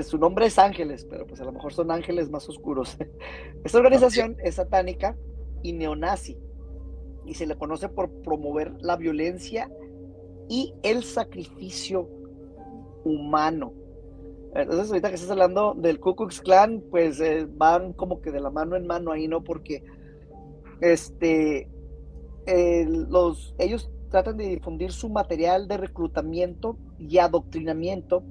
[0.04, 2.98] Su nombre es ángeles, pero pues a lo mejor son ángeles más oscuros.
[3.64, 5.16] Esta organización es satánica
[5.64, 6.38] y neonazi
[7.26, 9.70] y se le conoce por promover la violencia
[10.50, 12.10] y el sacrificio
[13.04, 13.74] humano.
[14.56, 18.40] Entonces, ahorita que estás hablando del Ku Klux Klan, pues eh, van como que de
[18.40, 19.44] la mano en mano ahí, ¿no?
[19.44, 19.84] Porque
[20.82, 21.70] este,
[22.48, 28.24] los, ellos tratan de difundir su material de reclutamiento y adoctrinamiento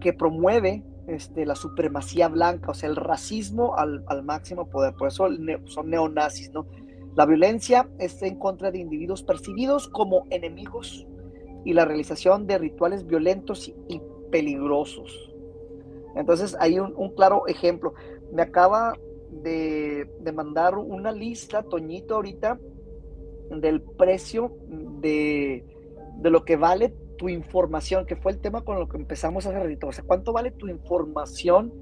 [0.00, 4.94] que promueve este, la supremacía blanca, o sea, el racismo al, máximo poder.
[4.94, 5.28] Por eso
[5.66, 6.66] son neonazis, ¿no?
[7.16, 11.06] La violencia está en contra de individuos percibidos como enemigos
[11.64, 14.00] y la realización de rituales violentos y
[14.30, 15.30] peligrosos.
[16.14, 17.94] Entonces, hay un, claro ejemplo.
[18.32, 18.94] Me acaba
[19.30, 22.58] de, mandar una lista, Toñito, ahorita,
[23.50, 24.56] del precio
[25.00, 25.64] de,
[26.22, 29.88] lo que vale tu información, que fue el tema con lo que empezamos hace ratito.
[29.88, 31.72] O sea, ¿cuánto vale tu información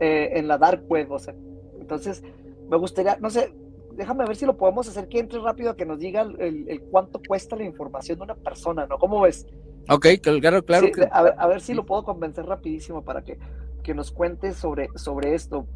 [0.00, 1.10] eh, en la dark web?
[1.12, 1.34] O sea,
[1.80, 2.22] entonces,
[2.68, 3.52] me gustaría, no sé,
[3.96, 7.20] déjame ver si lo podemos hacer que entre rápido a que nos diga el, cuánto
[7.26, 8.98] cuesta la información de una persona, ¿no?
[8.98, 9.46] ¿Cómo ves?
[9.88, 10.88] Ok, claro, claro.
[11.12, 13.38] a, ver, si lo puedo convencer rapidísimo para que,
[13.82, 15.66] que nos cuente sobre, sobre esto.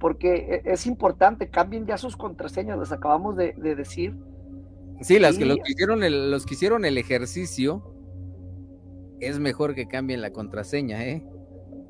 [0.00, 4.16] Porque e, es importante, cambien ya sus contraseñas, les acabamos de, decir.
[5.02, 7.82] Sí, las que, los que, hicieron el, los que hicieron el ejercicio,
[9.20, 11.24] es mejor que cambien la contraseña, ¿eh?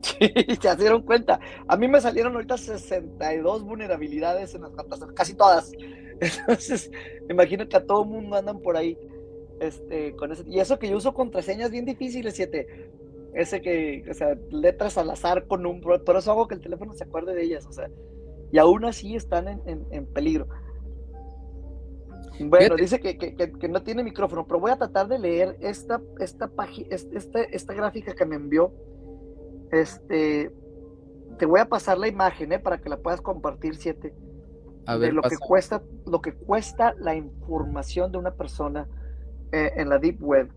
[0.02, 0.16] Sí,
[0.60, 1.40] se dieron cuenta.
[1.68, 5.72] A mí me salieron ahorita 62 vulnerabilidades en las contraseñas, casi todas.
[6.20, 6.90] Entonces,
[7.26, 8.98] me imagino que a todo mundo andan por ahí.
[9.60, 12.90] Este, con ese, y eso que yo uso contraseñas bien difíciles, siete.
[13.34, 15.80] Ese que, o sea, letras al azar con un.
[15.80, 17.88] Por eso hago que el teléfono se acuerde de ellas, o sea.
[18.50, 20.46] Y aún así están en, peligro.
[22.40, 26.48] Bueno, dice que, que, no tiene micrófono, pero voy a tratar de leer esta, esta,
[26.48, 28.72] página, esta, esta gráfica que me envió
[29.72, 30.52] este,
[31.38, 32.58] te voy a pasar la imagen, ¿eh?
[32.58, 34.14] Para que la puedas compartir, siete.
[34.86, 38.86] A ver, de lo que cuesta, lo que cuesta la información de una persona
[39.50, 40.50] eh, en la deep web.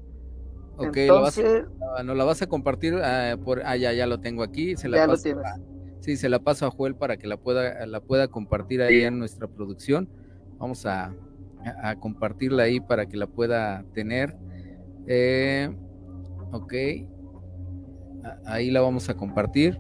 [0.78, 1.64] Ok, Entonces,
[2.04, 4.98] no la vas a compartir ah, por, ah, ya, ya lo tengo aquí, se la
[4.98, 5.30] ya paso
[6.02, 9.18] sí, se la paso a Joel para que la pueda, la pueda compartir ahí en
[9.18, 10.10] nuestra producción.
[10.58, 11.16] Vamos a,
[11.66, 14.36] a, compartirla ahí para que la pueda tener.
[15.08, 15.70] Eh,
[16.52, 16.74] ok,
[18.46, 19.80] Ahí la vamos a compartir.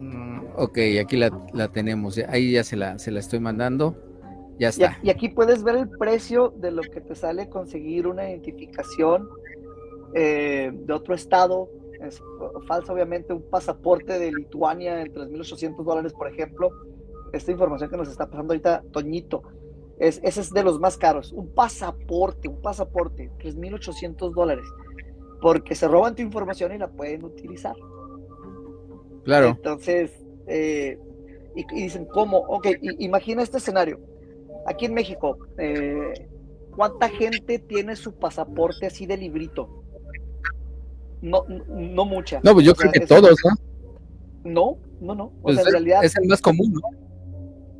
[0.00, 2.18] Mm, ok, aquí la, tenemos.
[2.28, 3.96] Ahí ya se la, se la estoy mandando.
[4.58, 4.98] Ya está.
[5.02, 9.28] Y, aquí puedes ver el precio de lo que te sale conseguir una identificación
[10.14, 11.68] eh, de otro estado.
[12.00, 12.22] Es
[12.66, 16.70] falso, obviamente, un pasaporte de Lituania en 3.800 dólares, por ejemplo.
[17.34, 19.42] Esta información que nos está pasando ahorita, Toñito.
[19.98, 21.32] Es, ese es de los más caros.
[21.32, 24.66] Un pasaporte, un pasaporte, 3.800 dólares
[25.44, 27.76] porque se roban tu información y la pueden utilizar.
[29.24, 29.48] Claro.
[29.48, 30.10] Entonces,
[30.46, 30.98] eh,
[31.54, 32.38] y, dicen, ¿cómo?
[32.38, 32.68] Ok,
[32.98, 34.00] imagina este escenario.
[34.64, 36.28] Aquí en México, eh,
[36.74, 39.84] ¿cuánta gente tiene su pasaporte así de librito?
[41.20, 42.40] No, no mucha.
[42.42, 44.50] No, pues yo creo que todos, ¿no?
[44.50, 45.32] No, no, no.
[45.42, 46.04] O sea, en pues realidad.
[46.04, 46.80] Es el más común, ¿no?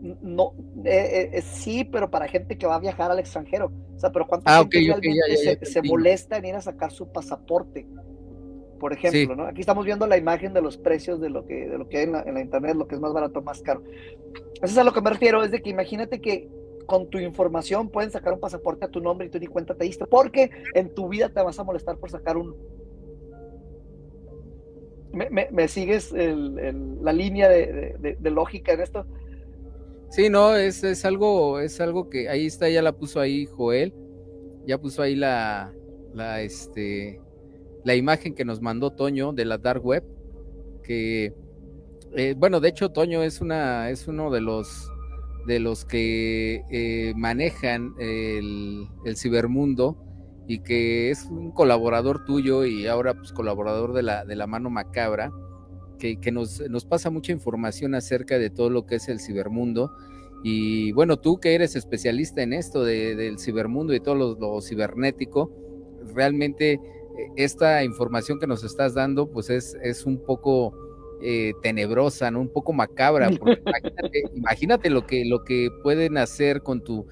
[0.05, 0.53] No,
[0.85, 3.73] eh, eh, sí, pero para gente que va a viajar al extranjero.
[3.97, 7.87] O sea, pero ¿cuánta ah, gente realmente se, molesta en ir a sacar su pasaporte?
[8.79, 9.47] Por ejemplo, ¿no?
[9.47, 12.05] Aquí estamos viendo la imagen de los precios de lo que, de lo que hay
[12.05, 13.83] en la, en la internet, lo que es más barato, más caro.
[14.57, 16.51] Eso es a lo que me refiero, es de que imagínate que
[16.85, 19.85] con tu información pueden sacar un pasaporte a tu nombre y tú ni cuenta te
[19.85, 22.55] diste, porque en tu vida te vas a molestar por sacar un,
[25.15, 29.07] ¿Me, sigues la línea de, lógica en esto?
[30.15, 33.93] Sí, no, es, es, algo, es algo que ahí está, ya la puso ahí Joel,
[34.65, 35.75] ya puso ahí la,
[36.15, 37.21] la, este,
[37.83, 40.05] la imagen que nos mandó Toño de la Dark Web,
[40.85, 41.35] que,
[42.15, 44.89] eh, bueno, de hecho Toño es, una, es uno de los,
[45.49, 49.97] de los que eh, manejan el, el cibermundo
[50.47, 54.71] y que es un colaborador tuyo y ahora pues colaborador de la, de la mano
[54.71, 55.33] macabra,
[56.05, 59.91] que, que nos, nos, pasa mucha información acerca de todo lo que es el cibermundo.
[60.43, 65.51] Y bueno, tú que eres especialista en esto de, del cibermundo y todo lo, cibernético,
[66.15, 66.81] realmente eh,
[67.37, 70.75] esta información que nos estás dando pues es, es un poco
[71.23, 72.43] eh, tenebrosa, ¿no?
[72.43, 77.07] Un poco macabra, porque imagínate, imagínate, lo que, lo que pueden hacer con tu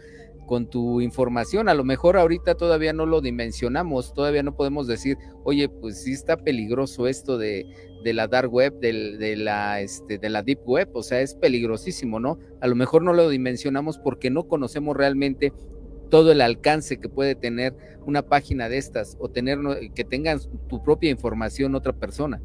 [0.53, 1.70] con tu información.
[1.70, 6.12] A lo mejor ahorita todavía no lo dimensionamos, todavía no podemos decir, oye, pues sí
[6.12, 7.64] está peligroso esto de,
[8.05, 12.20] de la dark web, de, la, este, de la deep web, o sea, es peligrosísimo,
[12.20, 12.38] ¿no?
[12.61, 15.55] A lo mejor no lo dimensionamos porque no conocemos realmente
[16.11, 17.74] todo el alcance que puede tener
[18.05, 19.59] una página de estas o tener
[19.94, 20.38] que tengan
[20.68, 22.42] tu propia información otra persona.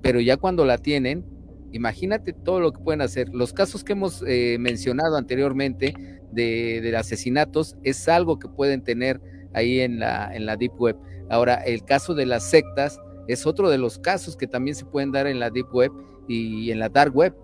[0.00, 1.26] Pero ya cuando la tienen,
[1.74, 3.28] imagínate todo lo que pueden hacer.
[3.32, 5.92] Los casos que hemos eh, mencionado anteriormente
[6.30, 9.20] de, asesinatos es algo que pueden tener
[9.52, 10.96] ahí en la, en la Deep Web.
[11.30, 15.10] Ahora, el caso de las sectas es otro de los casos que también se pueden
[15.10, 15.90] dar en la Deep Web
[16.28, 17.34] y en la Dark Web,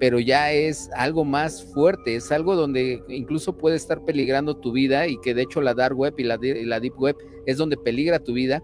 [0.00, 5.06] pero ya es algo más fuerte, es algo donde incluso puede estar peligrando tu vida
[5.08, 8.32] y que de hecho la Dark Web y la, Deep Web es donde peligra tu
[8.32, 8.62] vida,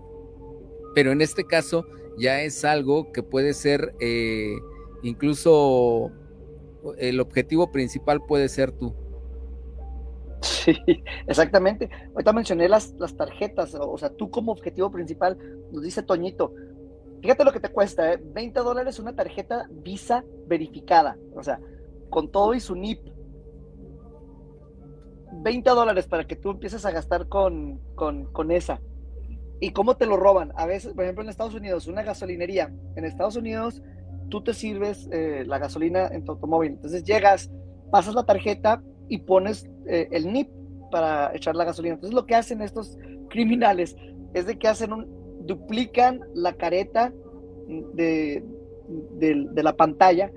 [0.95, 1.87] pero en este caso
[2.19, 4.57] ya es algo que puede ser eh,
[5.03, 6.11] incluso
[6.99, 8.95] el objetivo principal puede ser tú.
[10.41, 10.75] Sí,
[11.27, 11.91] exactamente.
[12.13, 15.37] Ahorita mencioné las, las tarjetas, o sea, tú como objetivo principal,
[15.71, 16.55] nos dice Toñito,
[17.21, 18.21] fíjate lo que te cuesta, ¿eh?
[18.23, 21.61] 20 dólares una tarjeta Visa verificada, o sea,
[22.09, 23.01] con todo y su NIP.
[25.33, 28.81] 20 dólares para que tú empieces a gastar con, con, esa.
[29.61, 30.53] ¿Y cómo te lo roban?
[30.57, 32.75] A veces, por ejemplo, en Estados Unidos, una gasolinería.
[32.97, 33.81] En Estados Unidos,
[34.31, 36.73] tú te sirves eh, la gasolina en tu automóvil.
[36.73, 37.51] Entonces llegas,
[37.91, 40.49] pasas la tarjeta y pones eh, el NIP
[40.91, 41.95] para echar la gasolina.
[41.95, 42.97] Entonces lo que hacen estos
[43.29, 43.97] criminales
[44.33, 47.13] es de que hacen un, duplican la careta
[47.95, 48.45] de,
[49.19, 50.31] de, la pantalla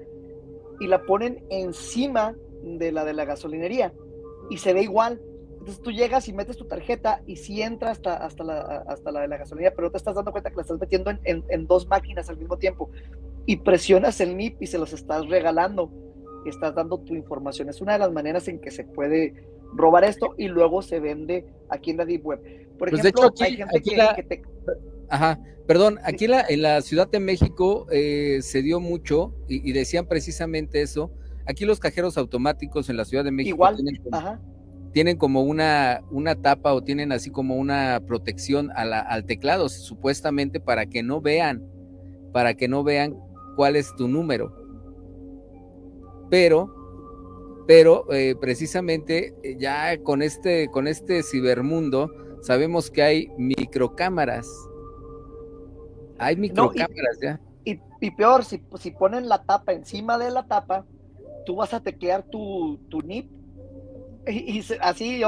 [0.80, 3.94] y la ponen encima de la de la gasolinería
[4.50, 5.22] y se ve igual.
[5.52, 9.22] Entonces tú llegas y metes tu tarjeta y si entra hasta, hasta, la, hasta la
[9.22, 11.88] de la gasolinería, pero te estás dando cuenta que la estás metiendo en, en dos
[11.88, 12.90] máquinas al mismo tiempo
[13.46, 15.92] y presionas el NIP y se los estás regalando
[16.50, 17.70] estás dando tu información.
[17.70, 19.34] Es una de las maneras en que se puede
[19.76, 22.40] robar esto y luego se vende aquí en la Deep Web.
[22.78, 24.42] Por pues ejemplo, hay gente que, te...
[25.10, 30.08] Ajá, perdón, aquí la, en la Ciudad de México eh, se dio mucho y, decían
[30.08, 31.12] precisamente eso.
[31.46, 34.40] Aquí los cajeros automáticos en la Ciudad de México Igual, tienen, como,
[34.94, 40.86] tienen como una, una tapa o tienen así como una protección al teclado, supuestamente para
[40.86, 41.64] que no vean,
[42.32, 43.16] para que no vean
[43.56, 44.64] cuál es tu número
[46.34, 46.74] pero,
[47.68, 52.10] pero eh, precisamente eh, ya con este, con este cibermundo
[52.42, 54.48] sabemos que hay microcámaras.
[56.18, 57.40] Hay microcámaras ya.
[57.66, 60.86] Y, peor, si, si ponen la tapa encima de la tapa,
[61.46, 63.32] tú vas a teclear tu, tu NIP
[64.28, 65.22] y, así,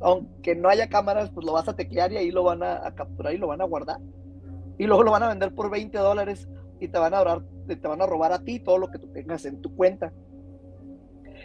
[0.00, 3.34] aunque no haya cámaras, pues lo vas a teclear y ahí lo van a, capturar
[3.34, 4.00] y lo van a guardar.
[4.78, 6.48] Y luego lo van a vender por 20 dólares
[6.80, 9.44] y te van a te van a robar a ti todo lo que tú tengas
[9.44, 10.12] en tu cuenta.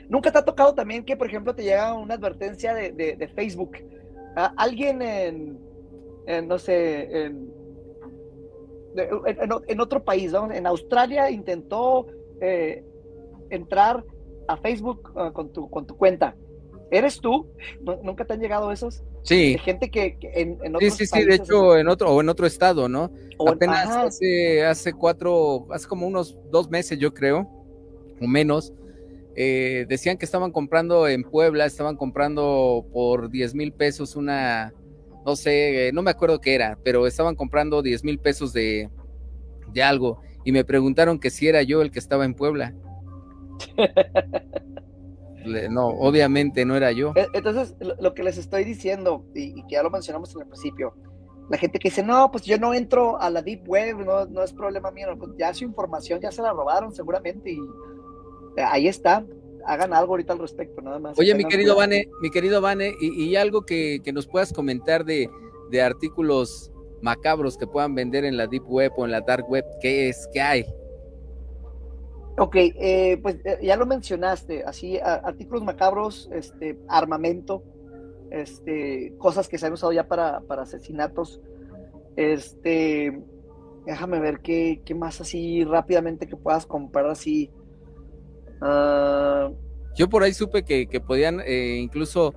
[0.10, 3.78] ¿Nunca te ha tocado también que, por ejemplo, te llega una advertencia de, Facebook?
[4.56, 5.60] alguien en,
[6.48, 7.52] no sé, en,
[9.80, 12.08] otro país, en Australia intentó
[12.40, 12.84] eh,
[13.50, 14.04] entrar
[14.48, 16.36] a Facebook ah, con, tu, con tu cuenta
[16.92, 17.48] ¿Eres tú?
[18.04, 19.02] ¿Nunca te han llegado esos?
[19.24, 19.58] Sí.
[19.60, 22.46] gente que, en, en otros Sí, sí, sí, de hecho, en otro, o en otro
[22.46, 23.10] estado, ¿no?
[23.48, 27.50] Apenas hace, hace cuatro, hace como unos dos meses, yo creo,
[28.20, 28.74] o menos,
[29.36, 34.74] eh, decían que estaban comprando en Puebla, estaban comprando por 10 mil pesos una,
[35.26, 38.90] no sé, no me acuerdo qué era, pero estaban comprando 10 mil pesos de,
[39.72, 42.74] de algo y me preguntaron que si era yo el que estaba en Puebla.
[45.70, 47.14] no, obviamente no era yo.
[47.16, 50.94] E, entonces, lo que les estoy diciendo, y, que ya lo mencionamos en el principio,
[51.50, 54.44] la gente que dice, no, pues yo no entro a la Deep Web, no, no
[54.44, 57.60] es problema mío, pues ya su información ya se la robaron seguramente y
[58.58, 59.26] ahí está.
[59.66, 61.20] Hagan algo ahorita al respecto, nada más.
[61.20, 65.30] Oye, mi querido Vane, mi querido Vane, y, algo que, nos puedas comentar de,
[65.70, 66.72] de artículos
[67.02, 70.28] macabros que puedan vender en la Deep Web o en la Dark Web, ¿qué es?
[70.34, 70.66] ¿Qué hay?
[72.38, 77.64] Ok, eh, pues eh, ya lo mencionaste, así artículos macabros, este, armamento,
[78.30, 81.42] este, cosas que se han usado ya para, para asesinatos.
[82.16, 83.22] Este,
[83.86, 87.52] déjame ver qué, qué, más así rápidamente que puedas comprar así.
[88.62, 89.50] Ah,
[89.96, 92.34] Yo por ahí supe que, que podían eh, incluso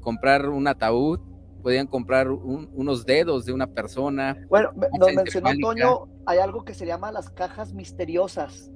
[0.00, 1.20] comprar un ataúd,
[1.62, 4.36] podían comprar unos dedos de una persona.
[4.48, 8.72] Bueno, nos mencionó Antonio, hay algo que se llama las cajas misteriosas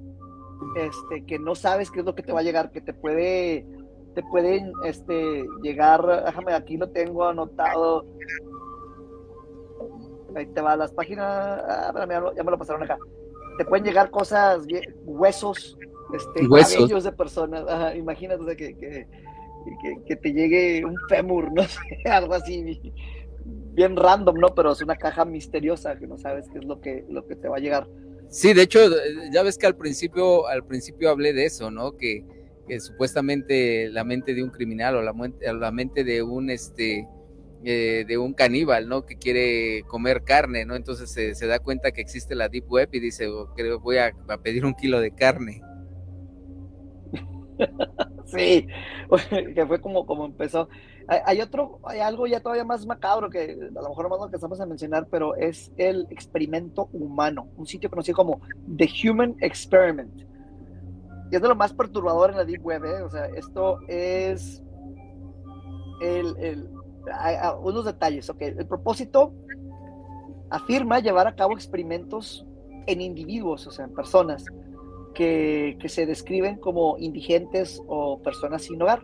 [0.75, 3.65] este, que no sabes qué es lo que te va a llegar, que te puede,
[4.15, 8.05] te pueden este, llegar, déjame, aquí lo tengo anotado.
[10.35, 12.97] Ahí te va las páginas, ah, ya, me lo pasaron acá.
[13.57, 14.65] Te pueden llegar cosas,
[15.03, 15.77] huesos,
[16.13, 19.07] este, cabellos de personas, imagínate que, que,
[20.05, 22.79] que, te llegue un fémur, no sé, algo así
[23.79, 24.49] bien random, ¿no?
[24.49, 27.47] Pero es una caja misteriosa que no sabes qué es lo que, lo que te
[27.47, 27.87] va a llegar.
[28.29, 28.79] Sí, de hecho,
[29.31, 31.97] ya ves que al principio, al principio hablé de eso, ¿no?
[31.97, 32.25] Que,
[32.79, 35.13] supuestamente la mente de un criminal o la,
[35.53, 37.07] la mente de un este
[37.61, 39.05] eh, de un caníbal, ¿no?
[39.05, 40.77] Que quiere comer carne, ¿no?
[40.77, 44.65] Entonces se, da cuenta que existe la deep web y dice, oh, voy a, pedir
[44.65, 45.61] un kilo de carne.
[48.27, 48.65] sí,
[49.55, 50.69] que fue como, como empezó.
[51.09, 54.35] Hay, otro, hay algo ya todavía más macabro que a lo mejor más lo que
[54.35, 58.41] estamos a mencionar, pero es el experimento humano, un sitio conocido como
[58.77, 60.21] The Human Experiment.
[61.31, 63.01] Y es de lo más perturbador en la Deep Web, ¿eh?
[63.01, 64.63] O sea, esto es
[66.01, 66.69] el, el
[67.63, 68.41] unos detalles, ok.
[68.41, 69.33] El propósito
[70.51, 72.45] afirma llevar a cabo experimentos
[72.85, 74.45] en individuos, o sea, en personas
[75.15, 79.01] que, que se describen como indigentes o personas sin hogar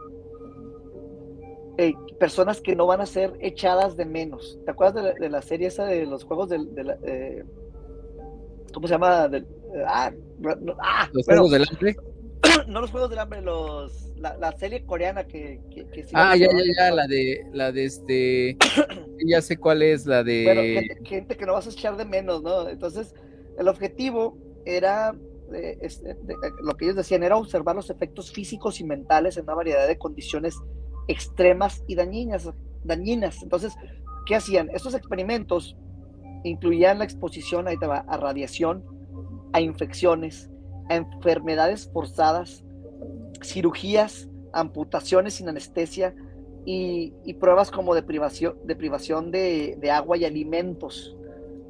[1.78, 4.60] eh, personas que no van a ser echadas de menos.
[4.66, 6.74] ¿Te acuerdas de la, serie esa de los juegos del...
[6.74, 7.44] De eh,
[8.74, 9.30] ¿Cómo se llama?
[9.88, 10.12] ah,
[10.80, 11.96] ah, ¿Los juegos del hambre?
[12.68, 15.60] no los juegos del hambre, los, la, serie coreana que...
[16.14, 18.58] ah, ya, ya, ya, la de, la de este...
[19.26, 20.44] ya sé cuál es, la de...
[20.46, 22.70] Bueno, gente, que no vas a echar de menos, ¿no?
[22.70, 23.14] Entonces,
[23.58, 25.16] el objetivo era
[25.54, 26.18] eh, este,
[26.62, 29.98] lo que ellos decían era observar los efectos físicos y mentales en una variedad de
[29.98, 30.56] condiciones
[31.08, 32.50] extremas y dañinas.
[32.84, 33.42] dañinas.
[33.44, 33.74] Entonces,
[34.26, 34.70] ¿qué hacían?
[34.74, 35.78] Estos experimentos
[36.44, 38.84] incluían la exposición a radiación,
[39.54, 40.50] a infecciones,
[40.90, 42.64] a enfermedades forzadas,
[43.44, 46.16] cirugías, amputaciones sin anestesia
[46.66, 51.16] y, pruebas como de privación, de, privación de, agua y alimentos.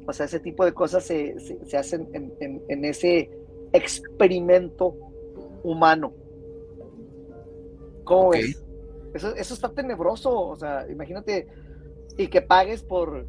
[0.06, 1.36] O sea, ese tipo de cosas se,
[1.76, 3.30] hacen en, ese
[3.72, 4.94] experimento
[5.64, 6.12] humano.
[8.04, 8.65] ¿Cómo ves?
[9.16, 11.48] Eso, está tenebroso, o sea, imagínate,
[12.16, 13.26] y que pagues por,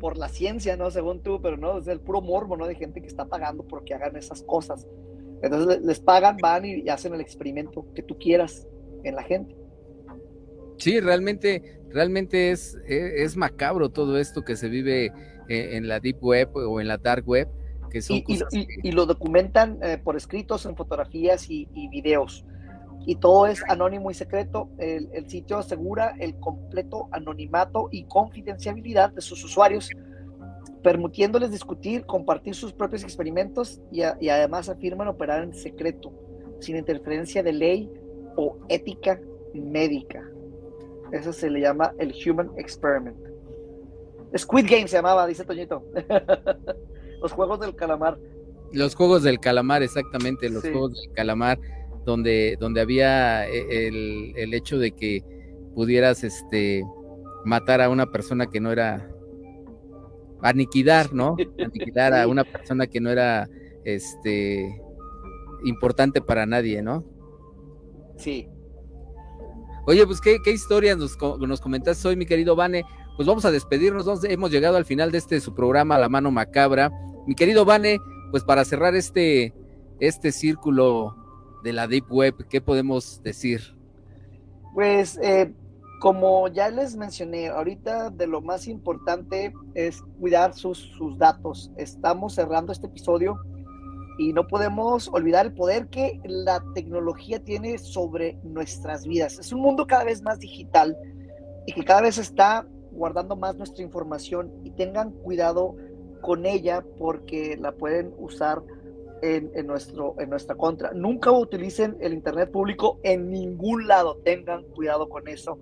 [0.00, 0.90] por la ciencia, ¿no?
[0.90, 2.66] Según tú, pero no, es el puro morbo, ¿no?
[2.66, 4.86] De gente que está pagando porque hagan esas cosas.
[5.42, 8.66] Entonces les pagan, van y, hacen el experimento que tú quieras
[9.04, 9.56] en la gente.
[10.78, 15.06] Sí, realmente, realmente es, e, es, macabro todo esto que se vive
[15.48, 17.48] eh, en, la deep web o en la dark web.
[17.90, 18.38] Que son y,
[18.82, 22.44] y, lo documentan eh, por escritos, en fotografías y, videos
[23.06, 24.68] y todo es anónimo y secreto.
[24.78, 29.90] El, sitio asegura el completo anonimato y confidencialidad de sus usuarios,
[30.82, 36.12] permitiéndoles discutir, compartir sus propios experimentos y, además afirman operar en secreto,
[36.60, 37.90] sin interferencia de ley
[38.36, 39.20] o ética
[39.54, 40.28] médica.
[41.12, 43.16] Eso se le llama el Human Experiment.
[44.36, 45.84] Squid Game se llamaba, dice Toñito.
[47.20, 48.18] los juegos del calamar.
[48.72, 51.58] Los juegos del calamar, exactamente, los juegos del calamar
[52.04, 53.88] donde, donde había eh,
[54.36, 55.22] el, hecho de que
[55.74, 56.84] pudieras este,
[57.44, 59.08] matar a una persona que no era,
[60.42, 61.36] aniquilar, ¿no?
[61.58, 63.48] Aniquilar a una persona que no era
[63.84, 64.80] este,
[65.64, 67.04] importante para nadie, ¿no?
[68.16, 68.48] Sí.
[69.86, 72.84] Oye, pues qué, qué historias nos, nos comentaste hoy, mi querido Vane.
[73.16, 76.90] Pues vamos a despedirnos, hemos llegado al final de este su programa La Mano Macabra.
[77.26, 78.00] Mi querido Vane,
[78.30, 79.52] pues para cerrar este,
[80.00, 81.21] este círculo
[81.62, 83.60] de la Deep Web, ¿qué podemos decir?
[84.74, 85.52] Pues eh,
[86.00, 91.70] como ya les mencioné, ahorita de lo más importante es cuidar sus, sus datos.
[91.76, 93.38] Estamos cerrando este episodio
[94.18, 99.38] y no podemos olvidar el poder que la tecnología tiene sobre nuestras vidas.
[99.38, 100.96] Es un mundo cada vez más digital
[101.66, 105.76] y que cada vez está guardando más nuestra información y tengan cuidado
[106.20, 108.62] con ella porque la pueden usar
[109.22, 110.92] en, en, nuestro, en nuestra contra.
[110.92, 114.18] Nunca utilicen el Internet público en ningún lado.
[114.24, 115.58] Tengan cuidado con eso.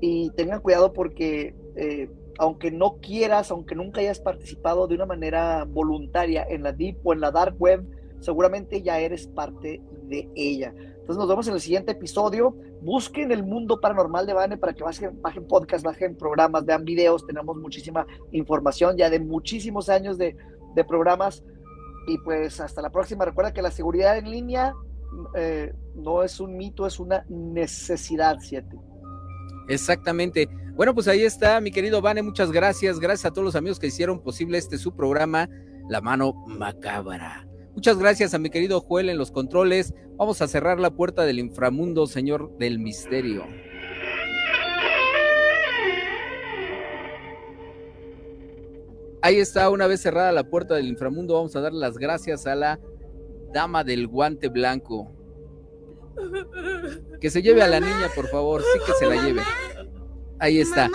[0.00, 2.08] Y tengan cuidado porque eh,
[2.38, 7.12] aunque no quieras, aunque nunca hayas participado de una manera voluntaria en la Deep o
[7.12, 7.84] en la Dark Web,
[8.20, 10.72] seguramente ya eres parte de ella.
[10.76, 12.54] Entonces nos vemos en el siguiente episodio.
[12.80, 17.26] Busquen el mundo paranormal de Bane para que bajen, bajen podcast, bajen programas, vean videos.
[17.26, 20.36] Tenemos muchísima información ya de muchísimos años de,
[20.74, 21.42] de programas.
[22.08, 23.24] Y pues hasta la próxima.
[23.24, 24.74] Recuerda que la seguridad en línea
[25.36, 28.76] eh, no es un mito, es una necesidad, siete.
[29.68, 30.48] Exactamente.
[30.74, 32.98] Bueno, pues ahí está, mi querido Vane, muchas gracias.
[32.98, 35.48] Gracias a todos los amigos que hicieron posible este su programa,
[35.88, 37.46] La Mano Macabra.
[37.74, 39.92] Muchas gracias a mi querido Joel en los controles.
[40.16, 43.44] Vamos a cerrar la puerta del inframundo, señor del misterio.
[49.20, 52.54] Ahí está, una vez cerrada la puerta del inframundo, vamos a dar las gracias a
[52.54, 52.78] la
[53.52, 55.12] dama del guante blanco.
[57.20, 59.42] Que se lleve a la niña, por favor, sí que se la lleve.
[60.38, 60.88] Ahí está.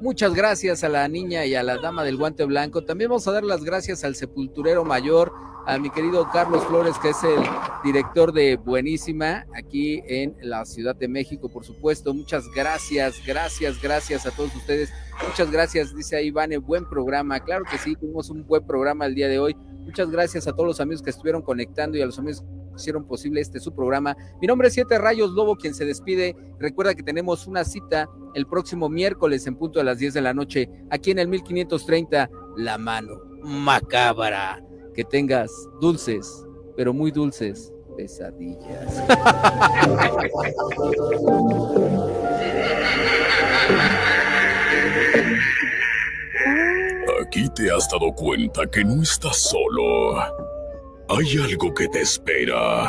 [0.00, 2.84] Muchas gracias a la niña y a la dama del guante blanco.
[2.84, 5.32] También vamos a dar las gracias al sepulturero mayor,
[5.66, 7.40] a mi querido Carlos Flores, que es el
[7.84, 12.12] director de Buenísima aquí en la Ciudad de México, por supuesto.
[12.14, 14.92] Muchas gracias, gracias, gracias a todos ustedes.
[15.26, 17.40] Muchas gracias, dice ahí Vane, buen programa.
[17.40, 19.54] Claro que sí, tuvimos un buen programa el día de hoy.
[19.84, 22.44] Muchas gracias a todos los amigos que estuvieron conectando y a los amigos
[22.76, 24.16] hicieron posible este su programa.
[24.40, 26.36] Mi nombre es Siete Rayos Lobo, quien se despide.
[26.58, 30.34] Recuerda que tenemos una cita el próximo miércoles en punto a las 10 de la
[30.34, 34.69] noche, aquí en el 1530, La Mano Macabra.
[34.94, 36.44] Que tengas dulces,
[36.76, 39.02] pero muy dulces pesadillas.
[47.22, 50.16] Aquí te has dado cuenta que no estás solo.
[51.08, 52.88] Hay algo que te espera.